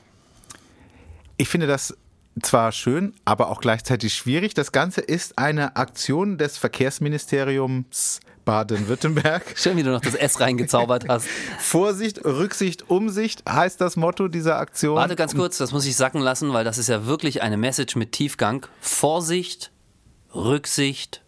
Ich 1.39 1.49
finde 1.49 1.67
das 1.67 1.97
zwar 2.43 2.73
schön, 2.73 3.15
aber 3.25 3.49
auch 3.49 3.61
gleichzeitig 3.61 4.15
schwierig. 4.15 4.55
Das 4.55 4.73
Ganze 4.73 5.01
ist 5.01 5.39
eine 5.39 5.77
Aktion 5.77 6.39
des 6.39 6.59
Verkehrsministeriums 6.59 8.21
Baden-Württemberg. 8.49 9.43
Schön, 9.57 9.77
wie 9.77 9.83
du 9.83 9.91
noch 9.91 10.01
das 10.01 10.15
S 10.15 10.41
reingezaubert 10.41 11.07
hast. 11.07 11.27
Vorsicht, 11.59 12.25
Rücksicht, 12.25 12.89
Umsicht 12.89 13.43
heißt 13.47 13.79
das 13.79 13.97
Motto 13.97 14.29
dieser 14.29 14.57
Aktion. 14.57 14.97
Warte 14.97 15.17
ganz 15.17 15.35
kurz, 15.35 15.59
das 15.59 15.73
muss 15.73 15.85
ich 15.85 15.97
sacken 15.97 16.23
lassen, 16.23 16.55
weil 16.55 16.65
das 16.65 16.79
ist 16.79 16.89
ja 16.89 17.05
wirklich 17.05 17.43
eine 17.43 17.59
Message 17.59 17.95
mit 17.95 18.13
Tiefgang. 18.13 18.65
Vorsicht, 18.81 19.71
Rücksicht, 20.35 21.21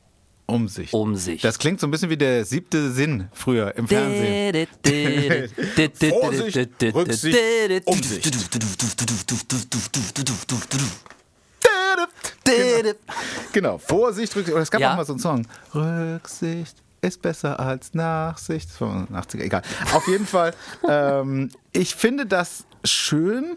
Umsicht. 0.47 0.95
Umsicht. 0.95 1.45
Das 1.45 1.59
klingt 1.59 1.79
so 1.79 1.87
ein 1.87 1.91
bisschen 1.91 2.09
wie 2.09 2.17
der 2.17 2.47
siebte 2.47 2.91
Sinn 2.91 3.29
früher 3.35 3.75
im 3.77 3.87
Fernsehen. 3.87 4.67
Vorsicht, 6.09 6.57
Rücksicht, 6.95 7.37
Umsicht. 7.85 8.33
Genau, 13.53 13.77
Vorsicht, 13.77 14.35
Rücksicht. 14.35 14.55
Oder 14.55 14.63
es 14.63 14.71
gab 14.71 14.81
Ja. 14.81 14.93
auch 14.93 14.97
mal 14.97 15.05
so 15.05 15.13
einen 15.13 15.21
Song. 15.21 15.47
Rücksicht 15.75 16.77
ist 17.03 17.23
besser 17.23 17.59
als 17.61 17.95
Nachsicht. 17.95 18.71
Das 18.71 18.81
war 18.81 19.07
80er, 19.13 19.43
egal. 19.43 19.63
Auf 19.95 20.07
jeden 20.07 20.27
Fall, 20.27 20.55
ähm, 20.89 21.51
ich 21.73 21.95
finde 21.95 22.27
das 22.27 22.65
schön, 22.85 23.57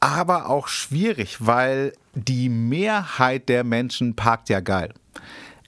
aber 0.00 0.48
auch 0.48 0.68
schwierig, 0.68 1.46
weil 1.46 1.92
die 2.14 2.48
Mehrheit 2.48 3.48
der 3.48 3.64
Menschen 3.64 4.14
parkt 4.14 4.48
ja 4.48 4.60
geil. 4.60 4.92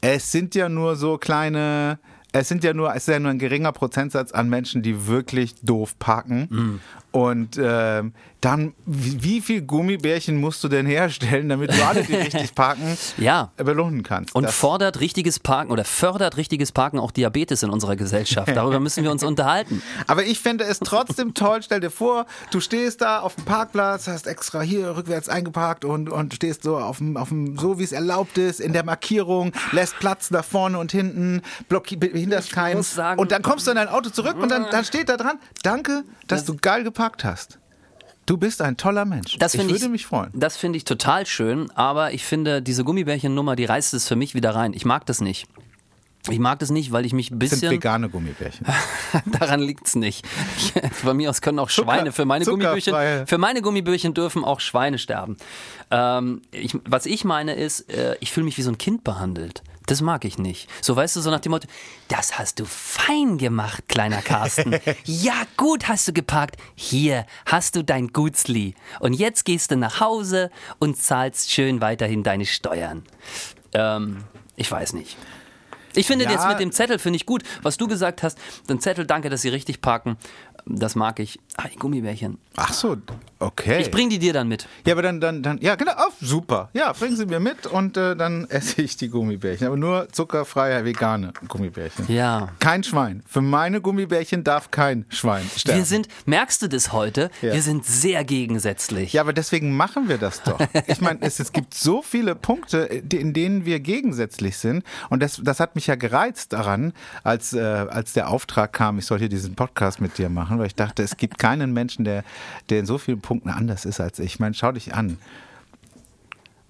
Es 0.01 0.31
sind 0.31 0.55
ja 0.55 0.69
nur 0.69 0.97
so 0.97 1.19
kleine, 1.19 1.99
es 2.33 2.49
sind 2.49 2.63
ja 2.63 2.73
nur, 2.73 2.91
es 2.91 3.09
ist 3.09 3.09
ja 3.09 3.19
nur 3.19 3.31
ein 3.31 3.39
geringer 3.39 3.73
Prozentsatz 3.73 4.33
an 4.33 4.49
Menschen, 4.49 4.83
die 4.83 5.07
wirklich 5.07 5.55
doof 5.63 5.99
parken. 5.99 6.81
Und 7.19 7.59
ähm, 7.61 8.13
dann, 8.41 8.75
wie, 8.87 9.41
viel 9.41 9.63
Gummibärchen 9.63 10.41
musst 10.41 10.63
du 10.63 10.69
denn 10.69 10.87
herstellen, 10.87 11.49
damit 11.49 11.73
du 11.73 11.85
alle, 11.85 12.05
die 12.05 12.15
richtig 12.27 12.55
parken, 12.55 12.97
Ja. 13.17 13.51
belohnen 13.57 14.05
kannst? 14.05 14.33
Und 14.37 14.45
Das- 14.45 14.55
fordert 14.55 15.01
richtiges 15.01 15.41
Parken 15.41 15.73
oder 15.73 15.85
fördert 15.85 16.37
richtiges 16.37 16.71
Parken 16.71 17.01
auch 17.01 17.11
Diabetes 17.11 17.65
in 17.65 17.71
unserer 17.71 17.97
Gesellschaft. 17.97 18.49
Darüber 18.55 18.79
müssen 18.79 19.03
wir 19.03 19.11
uns 19.11 19.25
unterhalten. 19.25 19.83
Aber 20.07 20.23
ich 20.25 20.39
fände 20.39 20.63
es 20.65 20.79
trotzdem 20.79 21.35
toll. 21.35 21.61
Stell 21.65 21.81
dir 21.81 21.91
vor, 21.91 22.27
du 22.53 22.61
stehst 22.61 23.01
da 23.01 23.19
auf 23.19 23.35
dem 23.35 23.45
Parkplatz, 23.45 24.07
hast 24.07 24.29
extra 24.29 24.61
hier 24.61 24.97
rückwärts 24.97 25.29
eingeparkt 25.29 25.85
und, 25.85 26.09
und 26.09 26.35
stehst 26.35 26.63
so 26.63 26.79
auf 26.79 26.99
dem, 26.99 27.17
auf 27.17 27.31
dem, 27.31 27.59
so 27.59 27.81
wie 27.81 27.85
es 27.85 27.91
erlaubt 27.93 28.39
ist, 28.39 28.61
in 28.61 28.73
der 28.73 28.85
Markierung, 28.85 29.51
lässt 29.73 29.99
Platz 29.99 30.31
nach 30.31 30.45
vorne 30.45 30.79
und 30.79 30.93
hinten, 30.93 31.43
behinderst 31.69 32.53
keinen. 32.53 32.85
und 33.17 33.33
dann 33.33 33.43
kommst 33.43 33.67
du 33.67 33.71
in 33.73 33.77
dein 33.77 33.89
Auto 33.89 34.11
zurück 34.11 34.37
und 34.41 34.49
dann, 34.51 34.67
dann 34.71 34.85
steht 34.85 35.09
da 35.09 35.17
dran, 35.17 35.39
danke, 35.65 36.05
dass 36.29 36.45
du 36.45 36.55
geil 36.57 36.85
geparkt 36.85 37.08
hast. 37.25 37.59
Du 38.27 38.37
bist 38.37 38.61
ein 38.61 38.77
toller 38.77 39.07
Mensch. 39.07 39.39
Das 39.39 39.55
ich 39.55 39.69
würde 39.69 39.89
mich 39.89 40.05
freuen. 40.05 40.31
Das 40.35 40.59
finde 40.59 40.77
ich 40.77 40.85
total 40.85 41.25
schön, 41.25 41.71
aber 41.71 42.13
ich 42.13 42.25
finde, 42.25 42.61
diese 42.61 42.85
Gummibärchen-Nummer, 42.85 43.57
die 43.57 43.65
reißt 43.65 43.95
es 43.95 44.07
für 44.07 44.17
mich 44.17 44.35
wieder 44.35 44.55
rein. 44.55 44.75
Ich 44.75 44.85
mag 44.85 45.07
das 45.07 45.23
nicht. 45.23 45.49
Ich 46.31 46.39
mag 46.39 46.59
das 46.59 46.71
nicht, 46.71 46.93
weil 46.93 47.07
ich 47.07 47.13
mich 47.13 47.31
ein 47.31 47.39
Das 47.39 47.51
sind 47.51 47.61
bisschen. 47.61 47.73
vegane 47.77 48.09
Gummibärchen. 48.09 48.67
Daran 49.39 49.61
liegt's 49.61 49.95
nicht. 49.95 50.27
Bei 51.05 51.15
mir 51.15 51.31
aus 51.31 51.41
können 51.41 51.59
auch 51.59 51.71
Schweine. 51.71 52.13
Für 52.13 52.25
meine. 52.25 52.45
Gummibärchen, 52.45 53.27
für 53.27 53.39
meine 53.39 53.63
Gummibärchen 53.63 54.15
dürfen 54.15 54.45
auch 54.45 54.61
Schweine 54.61 54.99
sterben. 54.99 55.37
Ähm, 55.91 56.43
ich, 56.51 56.77
was 56.85 57.07
ich 57.07 57.25
meine 57.25 57.55
ist, 57.55 57.91
äh, 57.91 58.17
ich 58.21 58.33
fühle 58.33 58.45
mich 58.45 58.59
wie 58.59 58.63
so 58.63 58.71
ein 58.71 58.79
Kind 58.79 59.05
behandelt. 59.05 59.63
Das 59.87 60.03
mag 60.03 60.27
ich 60.27 60.37
nicht. 60.37 60.69
So 60.83 60.95
weißt 60.95 61.17
du, 61.17 61.21
so 61.23 61.31
nach 61.31 61.41
dem 61.41 61.51
Motto, 61.53 61.67
das 62.09 62.39
hast 62.39 62.61
du 62.61 62.67
fein 62.67 63.39
gemacht, 63.39 63.85
kleiner 63.89 64.21
Carsten. 64.21 64.79
ja, 65.05 65.33
gut 65.57 65.89
hast 65.89 66.07
du 66.07 66.13
geparkt. 66.13 66.59
Hier 66.75 67.25
hast 67.47 67.75
du 67.75 67.83
dein 67.83 68.09
Gutsli. 68.09 68.75
Und 69.01 69.15
jetzt 69.15 69.47
gehst 69.47 69.71
du 69.71 69.77
nach 69.77 70.01
Hause 70.01 70.51
und 70.79 70.99
zahlst 70.99 71.51
schön 71.51 71.81
weiterhin 71.81 72.23
deine 72.23 72.45
Steuern. 72.45 73.03
Ähm, 73.73 74.25
ich 74.57 74.71
weiß 74.71 74.93
nicht. 74.93 75.17
Ich 75.95 76.07
finde 76.07 76.25
Ja. 76.25 76.31
jetzt 76.33 76.47
mit 76.49 76.61
dem 76.61 76.73
Zettel 76.73 76.99
finde 76.99 77.17
ich 77.17 77.27
gut, 77.27 77.43
was 77.63 77.77
du 77.77 77.87
gesagt 77.89 78.23
hast. 78.23 78.39
Den 78.69 78.81
Zettel, 78.81 79.07
danke, 79.07 79.31
dass 79.31 79.43
sie 79.43 79.49
richtig 79.49 79.81
parken. 79.81 80.17
Das 80.67 80.95
mag 80.97 81.19
ich. 81.19 81.39
Ah, 81.57 81.69
die 81.73 81.77
Gummibärchen. 81.77 82.39
Ach 82.57 82.73
so, 82.73 82.97
okay. 83.39 83.81
Ich 83.81 83.91
bring 83.91 84.11
die 84.11 84.19
dir 84.19 84.33
dann 84.33 84.49
mit. 84.49 84.67
Ja, 84.85 84.95
aber 84.95 85.03
dann, 85.03 85.21
dann, 85.21 85.43
dann, 85.43 85.59
ja, 85.59 85.75
genau, 85.77 85.93
oh, 85.97 86.13
super. 86.21 86.71
Ja, 86.73 86.93
bringen 86.93 87.17
Sie 87.17 87.27
mir 87.27 87.41
mit 87.41 87.67
und 87.67 87.97
äh, 87.97 88.17
dann 88.17 88.49
esse 88.51 88.83
ich 88.83 88.97
die 88.97 89.09
Gummibärchen. 89.09 89.67
Aber 89.67 89.77
nur 89.77 90.09
zuckerfreie, 90.11 90.85
vegane 90.85 91.33
Gummibärchen. 91.47 92.07
Ja. 92.09 92.49
Kein 92.59 92.83
Schwein. 92.83 93.23
Für 93.27 93.41
meine 93.41 93.81
Gummibärchen 93.81 94.45
darf 94.45 94.71
kein 94.71 95.07
Schwein 95.09 95.49
sterben. 95.57 95.79
Wir 95.79 95.85
sind, 95.85 96.09
merkst 96.27 96.63
du 96.63 96.69
das 96.69 96.93
heute? 96.93 97.31
Ja. 97.43 97.53
Wir 97.53 97.63
sind 97.63 97.85
sehr 97.85 98.25
gegensätzlich. 98.25 99.13
ja, 99.13 99.23
aber 99.23 99.33
deswegen 99.33 99.77
machen 99.77 100.09
wir 100.09 100.19
das 100.19 100.43
doch. 100.43 100.59
Ich 100.87 101.01
meine, 101.01 101.21
es, 101.23 101.39
es 101.39 101.53
gibt 101.53 101.75
so 101.75 102.03
viele 102.03 102.35
Punkte, 102.35 102.79
in 102.79 103.33
denen 103.33 103.65
wir 103.65 103.81
gegensätzlich 103.81 104.57
sind. 104.57 104.85
Und 105.11 105.23
das, 105.23 105.41
das 105.43 105.61
hat 105.61 105.75
mich 105.75 105.87
ja 105.87 105.95
gereizt 105.95 106.53
daran, 106.53 106.93
als, 107.23 107.53
äh, 107.53 107.61
als 107.61 108.13
der 108.13 108.29
Auftrag 108.31 108.73
kam, 108.73 108.99
ich 108.99 109.07
soll 109.07 109.19
hier 109.19 109.29
diesen 109.29 109.55
Podcast 109.55 110.01
mit 110.01 110.19
dir 110.19 110.29
machen, 110.29 110.59
weil 110.59 110.67
ich 110.67 110.75
dachte, 110.75 111.03
es 111.03 111.17
gibt 111.17 111.39
keinen 111.39 111.73
Menschen, 111.73 112.05
der, 112.05 112.25
der 112.71 112.81
in 112.81 112.87
so 112.87 112.99
vielen 112.99 113.21
Punkten 113.21 113.28
anders 113.47 113.85
ist 113.85 114.01
als 114.01 114.19
ich. 114.19 114.27
Ich 114.35 114.41
meine, 114.41 114.55
schau 114.55 114.73
dich 114.73 114.95
an. 114.95 115.19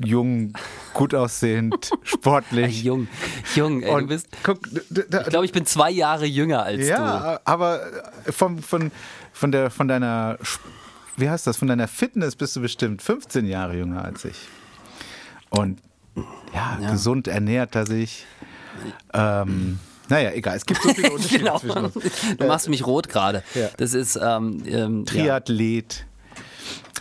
Jung, 0.01 0.53
gut 0.95 1.13
aussehend, 1.13 1.91
sportlich. 2.05 2.85
Jung, 2.85 3.09
jung, 3.57 3.83
ey, 3.83 3.89
du 3.91 3.97
Und 3.97 4.07
bist. 4.07 4.29
guck, 4.45 4.63
d- 4.71 4.81
d- 4.91 5.05
Ich 5.23 5.27
glaube, 5.29 5.45
ich 5.45 5.51
bin 5.51 5.67
zwei 5.67 5.91
Jahre 5.91 6.25
jünger 6.25 6.63
als 6.63 6.79
du. 6.83 6.87
ja, 6.89 7.41
aber 7.45 7.81
vom, 8.31 8.59
von, 8.63 8.93
von, 9.33 9.51
der, 9.51 9.71
von 9.71 9.89
deiner, 9.89 10.39
wie 11.17 11.29
heißt 11.29 11.49
das, 11.49 11.57
von 11.57 11.67
deiner 11.67 11.89
Fitness 11.89 12.37
bist 12.37 12.55
du 12.55 12.61
bestimmt 12.61 13.03
15 13.03 13.45
Jahre 13.47 13.77
jünger 13.77 14.05
als 14.05 14.25
ich. 14.25 14.37
Und 15.51 15.81
ja, 16.55 16.79
Ja. 16.81 16.91
gesund 16.93 17.27
ernährt 17.27 17.75
er 17.75 17.85
sich. 17.87 18.25
Ähm, 19.13 19.81
naja, 20.09 20.31
egal, 20.31 20.57
es 20.59 20.65
gibt 20.65 20.81
so 20.81 20.91
viele 20.95 21.11
Unterschiede 21.13 21.41
Genau. 21.45 21.59
zwischen 21.59 21.85
uns. 21.87 21.95
Du 22.39 22.47
machst 22.47 22.69
mich 22.69 22.87
rot 22.87 23.09
gerade. 23.09 23.43
Ja. 23.57 23.69
Das 23.79 23.95
ist 23.95 24.15
ähm, 24.15 24.63
ähm, 24.65 24.99
ja. 25.09 25.41
Triathlet, 25.41 26.07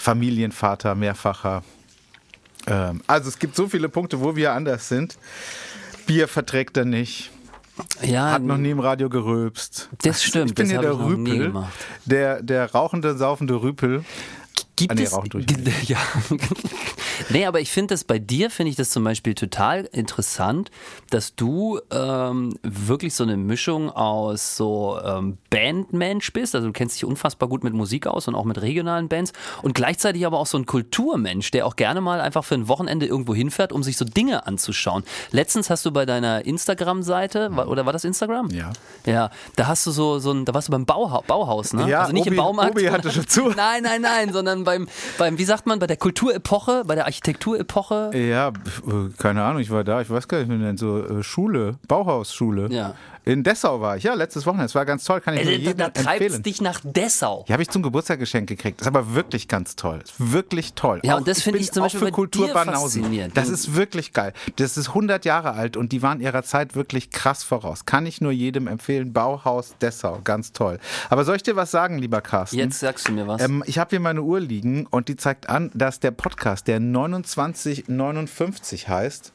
Familienvater, 0.07 0.95
mehrfacher. 0.95 1.63
Ähm, 2.65 3.01
also 3.07 3.27
es 3.27 3.39
gibt 3.39 3.57
so 3.57 3.67
viele 3.67 3.89
Punkte, 3.89 4.21
wo 4.21 4.37
wir 4.37 4.53
anders 4.53 4.87
sind. 4.87 5.17
Bier 6.05 6.29
verträgt 6.29 6.77
er 6.77 6.85
nicht. 6.85 7.29
ja, 8.01 8.31
Hat 8.31 8.41
noch 8.41 8.55
nie 8.55 8.69
im 8.69 8.79
Radio 8.79 9.09
gerülpst. 9.09 9.89
Das 10.03 10.23
stimmt, 10.23 10.51
Ich 10.51 10.55
bin 10.55 10.63
das 10.67 10.71
hier 10.71 10.79
der 10.79 10.97
Rüpel. 10.97 11.53
Der, 12.05 12.41
der 12.41 12.71
rauchende, 12.71 13.17
saufende 13.17 13.61
Rüpel. 13.61 14.05
Gibt 14.77 14.91
Ah, 14.91 14.95
nee, 14.95 15.03
es, 15.03 15.13
rauchen 15.13 15.29
tue 15.29 15.41
ich 15.41 15.89
ja. 15.89 15.97
nee, 17.29 17.45
aber 17.45 17.59
ich 17.59 17.71
finde 17.71 17.93
das 17.93 18.03
bei 18.03 18.19
dir, 18.19 18.49
finde 18.49 18.69
ich 18.69 18.75
das 18.75 18.89
zum 18.91 19.03
Beispiel 19.03 19.33
total 19.33 19.85
interessant, 19.91 20.71
dass 21.09 21.35
du 21.35 21.79
ähm, 21.91 22.57
wirklich 22.63 23.13
so 23.15 23.23
eine 23.23 23.37
Mischung 23.37 23.89
aus 23.89 24.55
so 24.55 24.99
ähm, 25.03 25.37
Bandmensch 25.49 26.31
bist, 26.31 26.55
also 26.55 26.67
du 26.67 26.73
kennst 26.73 26.95
dich 26.95 27.05
unfassbar 27.05 27.49
gut 27.49 27.63
mit 27.63 27.73
Musik 27.73 28.07
aus 28.07 28.27
und 28.27 28.35
auch 28.35 28.45
mit 28.45 28.61
regionalen 28.61 29.09
Bands 29.09 29.33
und 29.63 29.73
gleichzeitig 29.73 30.25
aber 30.25 30.37
auch 30.39 30.45
so 30.47 30.57
ein 30.57 30.65
Kulturmensch, 30.65 31.51
der 31.51 31.65
auch 31.65 31.75
gerne 31.75 32.01
mal 32.01 32.21
einfach 32.21 32.43
für 32.45 32.55
ein 32.55 32.67
Wochenende 32.67 33.05
irgendwo 33.05 33.33
hinfährt, 33.33 33.71
um 33.73 33.83
sich 33.83 33.97
so 33.97 34.05
Dinge 34.05 34.45
anzuschauen. 34.47 35.03
Letztens 35.31 35.69
hast 35.69 35.85
du 35.85 35.91
bei 35.91 36.05
deiner 36.05 36.45
Instagram-Seite, 36.45 37.49
wa- 37.55 37.65
oder 37.65 37.85
war 37.85 37.93
das 37.93 38.03
Instagram? 38.03 38.49
Ja. 38.51 38.71
Ja, 39.05 39.31
da 39.55 39.67
hast 39.67 39.85
du 39.87 39.91
so, 39.91 40.19
so 40.19 40.31
ein, 40.31 40.45
da 40.45 40.53
warst 40.53 40.67
du 40.67 40.71
beim 40.71 40.85
Bauha 40.85 41.21
Bauhaus, 41.25 41.73
ne? 41.73 41.89
Ja, 41.89 42.01
also 42.01 42.13
nicht 42.13 42.21
Obi- 42.27 42.29
im 42.31 42.35
Baumarkt. 42.35 42.71
Obi 42.77 42.85
hatte 42.89 43.09
schon 43.11 43.27
zu. 43.27 43.47
Nein, 43.57 43.81
nein, 43.83 44.01
nein, 44.01 44.31
sondern 44.33 44.65
beim, 44.67 44.87
beim, 45.17 45.37
wie 45.37 45.45
sagt 45.45 45.65
man, 45.65 45.79
bei 45.79 45.87
der 45.87 45.95
Kulturepoche, 45.95 46.83
bei 46.85 46.95
der 46.95 47.05
Architekturepoche. 47.05 48.11
Ja, 48.13 48.49
äh, 48.49 48.51
keine 49.17 49.43
Ahnung, 49.43 49.61
ich 49.61 49.71
war 49.71 49.85
da, 49.85 50.01
ich 50.01 50.09
weiß 50.09 50.27
gar 50.27 50.39
nicht, 50.39 50.49
wie 50.49 50.53
man 50.53 50.61
nennt, 50.61 50.79
so 50.79 51.05
äh, 51.05 51.23
Schule, 51.23 51.75
Bauhausschule. 51.87 52.67
Ja. 52.69 52.95
In 53.27 53.43
Dessau 53.43 53.81
war 53.81 53.97
ich, 53.97 54.03
ja, 54.03 54.13
letztes 54.13 54.45
Wochenende. 54.45 54.67
Es 54.67 54.75
war 54.75 54.85
ganz 54.85 55.03
toll, 55.03 55.19
kann 55.19 55.33
ich 55.35 55.43
nur 55.43 55.51
Äh, 55.51 55.57
da 55.57 55.61
jedem 55.63 55.77
da 55.79 55.89
treibt's 55.89 56.21
empfehlen. 56.23 56.43
dich 56.43 56.61
nach 56.61 56.79
Dessau. 56.83 57.43
Die 57.45 57.51
habe 57.51 57.61
ich 57.61 57.67
zum 57.69 57.83
Geburtstag 57.83 58.19
geschenkt 58.19 58.49
gekriegt. 58.49 58.79
Ist 58.79 58.87
aber 58.87 59.15
wirklich 59.15 59.49
ganz 59.49 59.75
toll. 59.75 59.99
Ist 60.01 60.31
wirklich 60.31 60.75
toll. 60.75 61.01
Ja, 61.03 61.15
Auch- 61.15 61.17
und 61.17 61.27
das 61.27 61.41
finde 61.41 61.57
bin 61.57 61.65
ich 61.65 61.73
zum 61.73 61.81
auch 61.83 61.87
Beispiel 61.87 62.07
für 62.07 62.11
Kultur 62.13 62.47
faszinierend. 62.47 63.35
Das 63.35 63.49
ist 63.49 63.75
wirklich 63.75 64.13
geil. 64.13 64.31
Das 64.55 64.77
ist 64.77 64.87
100 64.89 65.25
Jahre 65.25 65.51
alt 65.51 65.75
und 65.75 65.91
die 65.91 66.01
waren 66.01 66.21
ihrer 66.21 66.43
Zeit 66.43 66.73
wirklich 66.75 67.09
krass 67.09 67.43
voraus. 67.43 67.83
Kann 67.83 68.05
ich 68.05 68.21
nur 68.21 68.31
jedem 68.31 68.65
empfehlen. 68.67 69.11
Bauhaus 69.11 69.75
Dessau, 69.81 70.21
ganz 70.23 70.53
toll. 70.53 70.79
Aber 71.09 71.25
soll 71.25 71.35
ich 71.35 71.43
dir 71.43 71.57
was 71.57 71.69
sagen, 71.69 71.97
lieber 71.97 72.21
Carsten? 72.21 72.55
Jetzt 72.57 72.79
sagst 72.79 73.09
du 73.09 73.11
mir 73.11 73.27
was. 73.27 73.41
Ähm, 73.41 73.61
ich 73.67 73.77
habe 73.77 73.89
hier 73.89 73.99
meine 73.99 74.21
Uhr 74.21 74.39
liegen 74.39 74.87
und 74.89 75.09
die 75.09 75.17
zeigt 75.17 75.49
an, 75.49 75.69
dass 75.73 75.99
der 75.99 76.11
Podcast, 76.11 76.67
der 76.69 76.79
2959 76.79 78.87
heißt, 78.87 79.33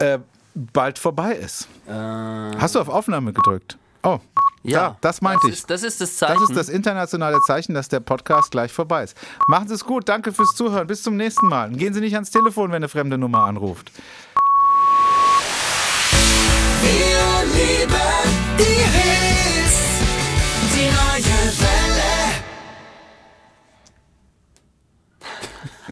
äh, 0.00 0.18
bald 0.56 0.98
vorbei 0.98 1.34
ist. 1.34 1.68
Hast 1.86 2.74
du 2.74 2.80
auf 2.80 2.88
Aufnahme 2.88 3.32
gedrückt? 3.32 3.76
Oh, 4.02 4.18
ja, 4.62 4.96
das 5.00 5.20
meinte 5.20 5.46
das 5.46 5.52
ich. 5.52 5.58
Ist, 5.58 5.70
das 5.70 5.82
ist 5.82 6.00
das 6.00 6.16
Zeichen. 6.16 6.40
Das 6.40 6.50
ist 6.50 6.56
das 6.56 6.68
internationale 6.68 7.38
Zeichen, 7.46 7.74
dass 7.74 7.88
der 7.88 8.00
Podcast 8.00 8.50
gleich 8.52 8.72
vorbei 8.72 9.04
ist. 9.04 9.16
Machen 9.48 9.68
Sie 9.68 9.74
es 9.74 9.84
gut, 9.84 10.08
danke 10.08 10.32
fürs 10.32 10.54
Zuhören. 10.54 10.86
Bis 10.86 11.02
zum 11.02 11.16
nächsten 11.16 11.48
Mal. 11.48 11.70
Gehen 11.70 11.92
Sie 11.92 12.00
nicht 12.00 12.14
ans 12.14 12.30
Telefon, 12.30 12.70
wenn 12.70 12.76
eine 12.76 12.88
fremde 12.88 13.18
Nummer 13.18 13.44
anruft. 13.44 13.90
Wir 16.82 17.44
lieben 17.52 17.92
die 18.58 18.84
Hits, 18.96 19.78
die 20.72 20.86
neue 20.86 21.25